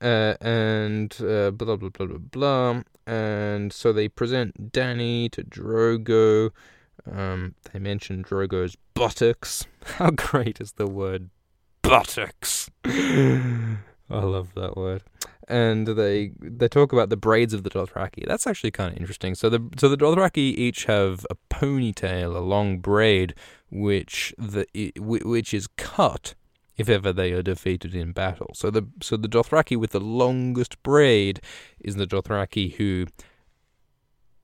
uh, 0.00 0.34
and 0.40 1.16
uh, 1.20 1.50
blah, 1.50 1.76
blah, 1.76 1.88
blah, 1.88 2.06
blah, 2.06 2.18
blah. 2.18 2.82
And 3.06 3.72
so 3.72 3.92
they 3.92 4.08
present 4.08 4.72
Danny 4.72 5.28
to 5.30 5.42
Drogo. 5.42 6.50
Um, 7.10 7.54
they 7.72 7.78
mention 7.78 8.22
Drogo's 8.22 8.76
buttocks. 8.94 9.66
How 9.84 10.10
great 10.10 10.60
is 10.60 10.72
the 10.72 10.86
word 10.86 11.30
buttocks? 11.82 12.70
I 12.84 13.78
love 14.10 14.54
that 14.54 14.76
word 14.76 15.02
and 15.48 15.86
they 15.86 16.32
they 16.40 16.68
talk 16.68 16.92
about 16.92 17.08
the 17.08 17.16
braids 17.16 17.54
of 17.54 17.62
the 17.62 17.70
Dothraki. 17.70 18.26
That's 18.26 18.46
actually 18.46 18.70
kind 18.70 18.92
of 18.92 18.98
interesting. 18.98 19.34
So 19.34 19.48
the 19.48 19.68
so 19.76 19.88
the 19.88 19.96
Dothraki 19.96 20.36
each 20.36 20.84
have 20.84 21.26
a 21.30 21.36
ponytail, 21.50 22.36
a 22.36 22.40
long 22.40 22.78
braid, 22.78 23.34
which 23.70 24.34
the 24.38 24.66
which 24.96 25.52
is 25.54 25.66
cut 25.76 26.34
if 26.76 26.88
ever 26.88 27.12
they 27.12 27.32
are 27.32 27.42
defeated 27.42 27.94
in 27.94 28.12
battle. 28.12 28.52
So 28.54 28.70
the 28.70 28.88
so 29.00 29.16
the 29.16 29.28
Dothraki 29.28 29.76
with 29.76 29.90
the 29.90 30.00
longest 30.00 30.82
braid 30.82 31.40
is 31.80 31.96
the 31.96 32.06
Dothraki 32.06 32.74
who 32.74 33.06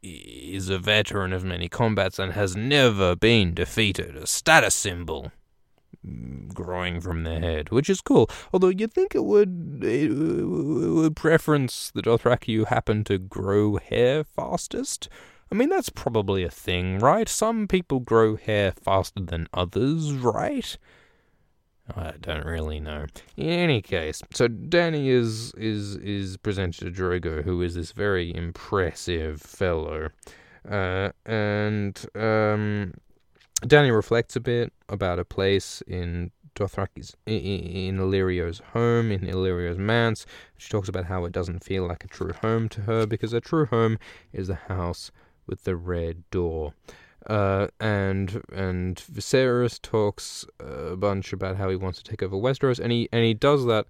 is 0.03 0.69
a 0.69 0.79
veteran 0.79 1.33
of 1.33 1.45
many 1.45 1.69
combats 1.69 2.19
and 2.19 2.33
has 2.33 2.55
never 2.55 3.17
been 3.17 3.53
defeated, 3.53 4.17
a 4.17 4.27
status 4.27 4.75
symbol 4.75 5.33
growing 6.55 7.01
from 7.01 7.25
their 7.25 7.41
head, 7.41 7.71
which 7.71 7.89
is 7.89 8.01
cool. 8.01 8.29
Although 8.53 8.69
you'd 8.69 8.93
think 8.93 9.15
it 9.15 9.25
would 9.25 9.81
it 9.83 10.13
would 10.13 11.17
preference 11.17 11.91
the 11.91 12.03
Dothraki 12.03 12.57
who 12.57 12.65
happen 12.65 13.05
to 13.05 13.19
grow 13.19 13.77
hair 13.77 14.25
fastest. 14.25 15.09
I 15.51 15.55
mean, 15.55 15.71
that's 15.71 15.89
probably 15.89 16.45
a 16.45 16.51
thing, 16.51 16.99
right? 16.99 17.29
Some 17.29 17.69
people 17.69 18.01
grow 18.01 18.37
hair 18.37 18.73
faster 18.73 19.21
than 19.21 19.49
others, 19.55 20.13
right? 20.13 20.77
I 21.97 22.13
don't 22.21 22.45
really 22.45 22.81
know. 22.81 23.07
In 23.37 23.49
any 23.49 23.81
case, 23.81 24.23
so 24.33 24.49
Danny 24.49 25.09
is 25.09 25.53
is 25.57 25.97
is 25.97 26.37
presented 26.37 26.95
to 26.95 27.03
Drogo, 27.03 27.43
who 27.43 27.63
is 27.63 27.75
this 27.77 27.93
very 27.93 28.35
impressive 28.35 29.41
fellow, 29.41 30.11
uh, 30.71 31.11
and 31.25 31.99
um, 32.15 32.93
Dany 33.63 33.95
reflects 33.95 34.37
a 34.37 34.41
bit 34.41 34.73
about 34.89 35.19
a 35.19 35.25
place 35.25 35.83
in 35.87 36.31
Dothraki's 36.55 37.17
in, 37.27 37.99
Illyrio's 37.99 38.61
home, 38.73 39.11
in 39.11 39.27
Illyrio's 39.27 39.79
manse. 39.79 40.27
She 40.57 40.71
talks 40.71 40.89
about 40.89 41.07
how 41.07 41.25
it 41.25 41.33
doesn't 41.33 41.65
feel 41.65 41.87
like 41.87 42.05
a 42.05 42.09
true 42.09 42.33
home 42.33 42.69
to 42.71 42.83
her 42.83 43.07
because 43.07 43.33
a 43.33 43.41
true 43.41 43.67
home 43.67 43.99
is 44.33 44.49
the 44.49 44.55
house 44.55 45.11
with 45.47 45.65
the 45.65 45.77
red 45.77 46.23
door. 46.31 46.75
Uh, 47.27 47.67
and 47.81 48.43
and 48.53 48.97
Viserys 49.13 49.81
talks 49.83 50.47
a 50.61 50.97
bunch 50.97 51.33
about 51.33 51.57
how 51.57 51.69
he 51.69 51.77
wants 51.77 52.01
to 52.01 52.05
take 52.09 52.23
over 52.23 52.37
Westeros, 52.37 52.79
and 52.79 52.93
he 52.93 53.09
and 53.13 53.25
he 53.25 53.35
does 53.35 53.67
that. 53.67 53.87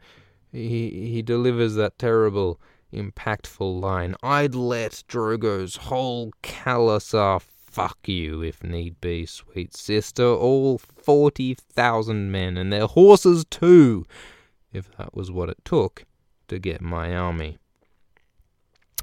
He 0.51 1.11
he 1.13 1.23
delivers 1.23 1.75
that 1.75 1.99
terrible, 1.99 2.59
impactful 2.93 3.81
line. 3.81 4.15
I'd 4.23 4.55
let 4.55 5.05
Drogo's 5.09 5.77
whole 5.77 6.33
Khalasar 6.43 7.43
fuck 7.71 8.09
you 8.09 8.43
if 8.43 8.63
need 8.65 9.01
be, 9.01 9.27
sweet 9.27 9.77
sister. 9.77 10.25
All 10.25 10.79
40,000 10.79 12.31
men 12.31 12.57
and 12.57 12.73
their 12.73 12.87
horses 12.87 13.45
too, 13.45 14.07
if 14.73 14.91
that 14.97 15.15
was 15.15 15.31
what 15.31 15.49
it 15.49 15.65
took 15.65 16.05
to 16.49 16.59
get 16.59 16.81
my 16.81 17.15
army. 17.15 17.59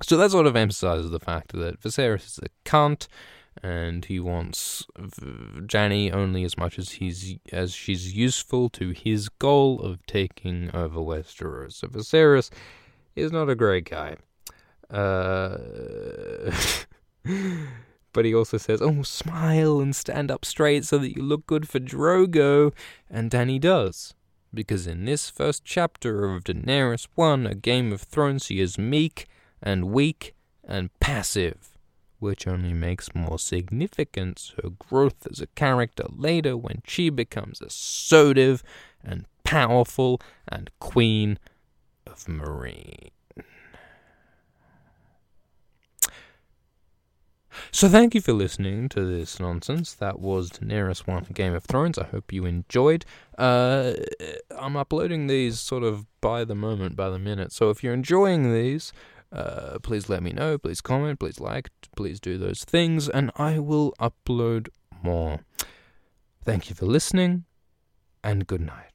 So 0.03 0.17
that 0.17 0.31
sort 0.31 0.47
of 0.47 0.55
emphasizes 0.55 1.11
the 1.11 1.19
fact 1.19 1.53
that 1.53 1.79
Viserys 1.79 2.25
is 2.25 2.39
a 2.39 2.69
cunt, 2.69 3.07
and 3.63 4.03
he 4.03 4.19
wants 4.19 4.85
Dany 4.97 6.13
only 6.13 6.43
as 6.43 6.57
much 6.57 6.77
as 6.77 6.91
he's 6.91 7.37
as 7.53 7.73
she's 7.73 8.13
useful 8.13 8.69
to 8.71 8.89
his 8.89 9.29
goal 9.29 9.79
of 9.79 10.05
taking 10.05 10.69
over 10.73 10.99
Westeros. 10.99 11.73
So 11.73 11.87
Viserys 11.87 12.49
is 13.15 13.31
not 13.31 13.49
a 13.49 13.55
great 13.55 13.89
guy. 13.89 14.17
Uh, 14.89 15.57
but 18.15 18.23
he 18.23 18.33
also 18.33 18.57
says, 18.57 18.81
"Oh, 18.81 19.03
smile 19.03 19.81
and 19.81 19.93
stand 19.93 20.31
up 20.31 20.45
straight 20.45 20.85
so 20.85 20.97
that 20.99 21.15
you 21.15 21.21
look 21.21 21.45
good 21.45 21.67
for 21.67 21.81
Drogo," 21.81 22.73
and 23.09 23.29
Dany 23.29 23.59
does. 23.59 24.13
Because 24.53 24.87
in 24.87 25.03
this 25.03 25.29
first 25.29 25.65
chapter 25.65 26.33
of 26.33 26.45
Daenerys 26.45 27.09
1, 27.15 27.45
A 27.45 27.55
Game 27.55 27.91
of 27.91 28.01
Thrones, 28.01 28.45
she 28.45 28.61
is 28.61 28.77
meek 28.77 29.27
and 29.61 29.91
weak 29.91 30.33
and 30.63 30.97
passive, 31.01 31.77
which 32.19 32.47
only 32.47 32.73
makes 32.73 33.13
more 33.13 33.37
significant 33.37 34.53
her 34.63 34.69
growth 34.69 35.27
as 35.29 35.41
a 35.41 35.47
character 35.47 36.05
later 36.09 36.55
when 36.55 36.83
she 36.87 37.09
becomes 37.09 37.59
assertive 37.59 38.63
and 39.03 39.25
powerful 39.43 40.21
and 40.47 40.71
queen 40.79 41.37
of 42.07 42.23
Meereen. 42.27 43.11
So 47.71 47.89
thank 47.89 48.15
you 48.15 48.21
for 48.21 48.33
listening 48.33 48.89
to 48.89 49.05
this 49.05 49.39
nonsense. 49.39 49.93
That 49.93 50.19
was 50.19 50.49
Daenerys 50.51 51.07
1 51.07 51.23
for 51.25 51.33
Game 51.33 51.53
of 51.53 51.63
Thrones. 51.63 51.97
I 51.97 52.05
hope 52.05 52.31
you 52.31 52.45
enjoyed. 52.45 53.05
Uh, 53.37 53.93
I'm 54.57 54.75
uploading 54.75 55.27
these 55.27 55.59
sort 55.59 55.83
of 55.83 56.05
by 56.21 56.43
the 56.43 56.55
moment, 56.55 56.95
by 56.95 57.09
the 57.09 57.19
minute. 57.19 57.51
So 57.51 57.69
if 57.69 57.83
you're 57.83 57.93
enjoying 57.93 58.53
these, 58.53 58.93
uh, 59.31 59.79
please 59.83 60.09
let 60.09 60.23
me 60.23 60.31
know. 60.31 60.57
Please 60.57 60.81
comment. 60.81 61.19
Please 61.19 61.39
like. 61.39 61.69
Please 61.95 62.19
do 62.19 62.37
those 62.37 62.63
things, 62.63 63.09
and 63.09 63.31
I 63.35 63.59
will 63.59 63.93
upload 63.99 64.69
more. 65.03 65.41
Thank 66.43 66.69
you 66.69 66.75
for 66.75 66.85
listening, 66.85 67.45
and 68.23 68.47
good 68.47 68.61
night. 68.61 68.94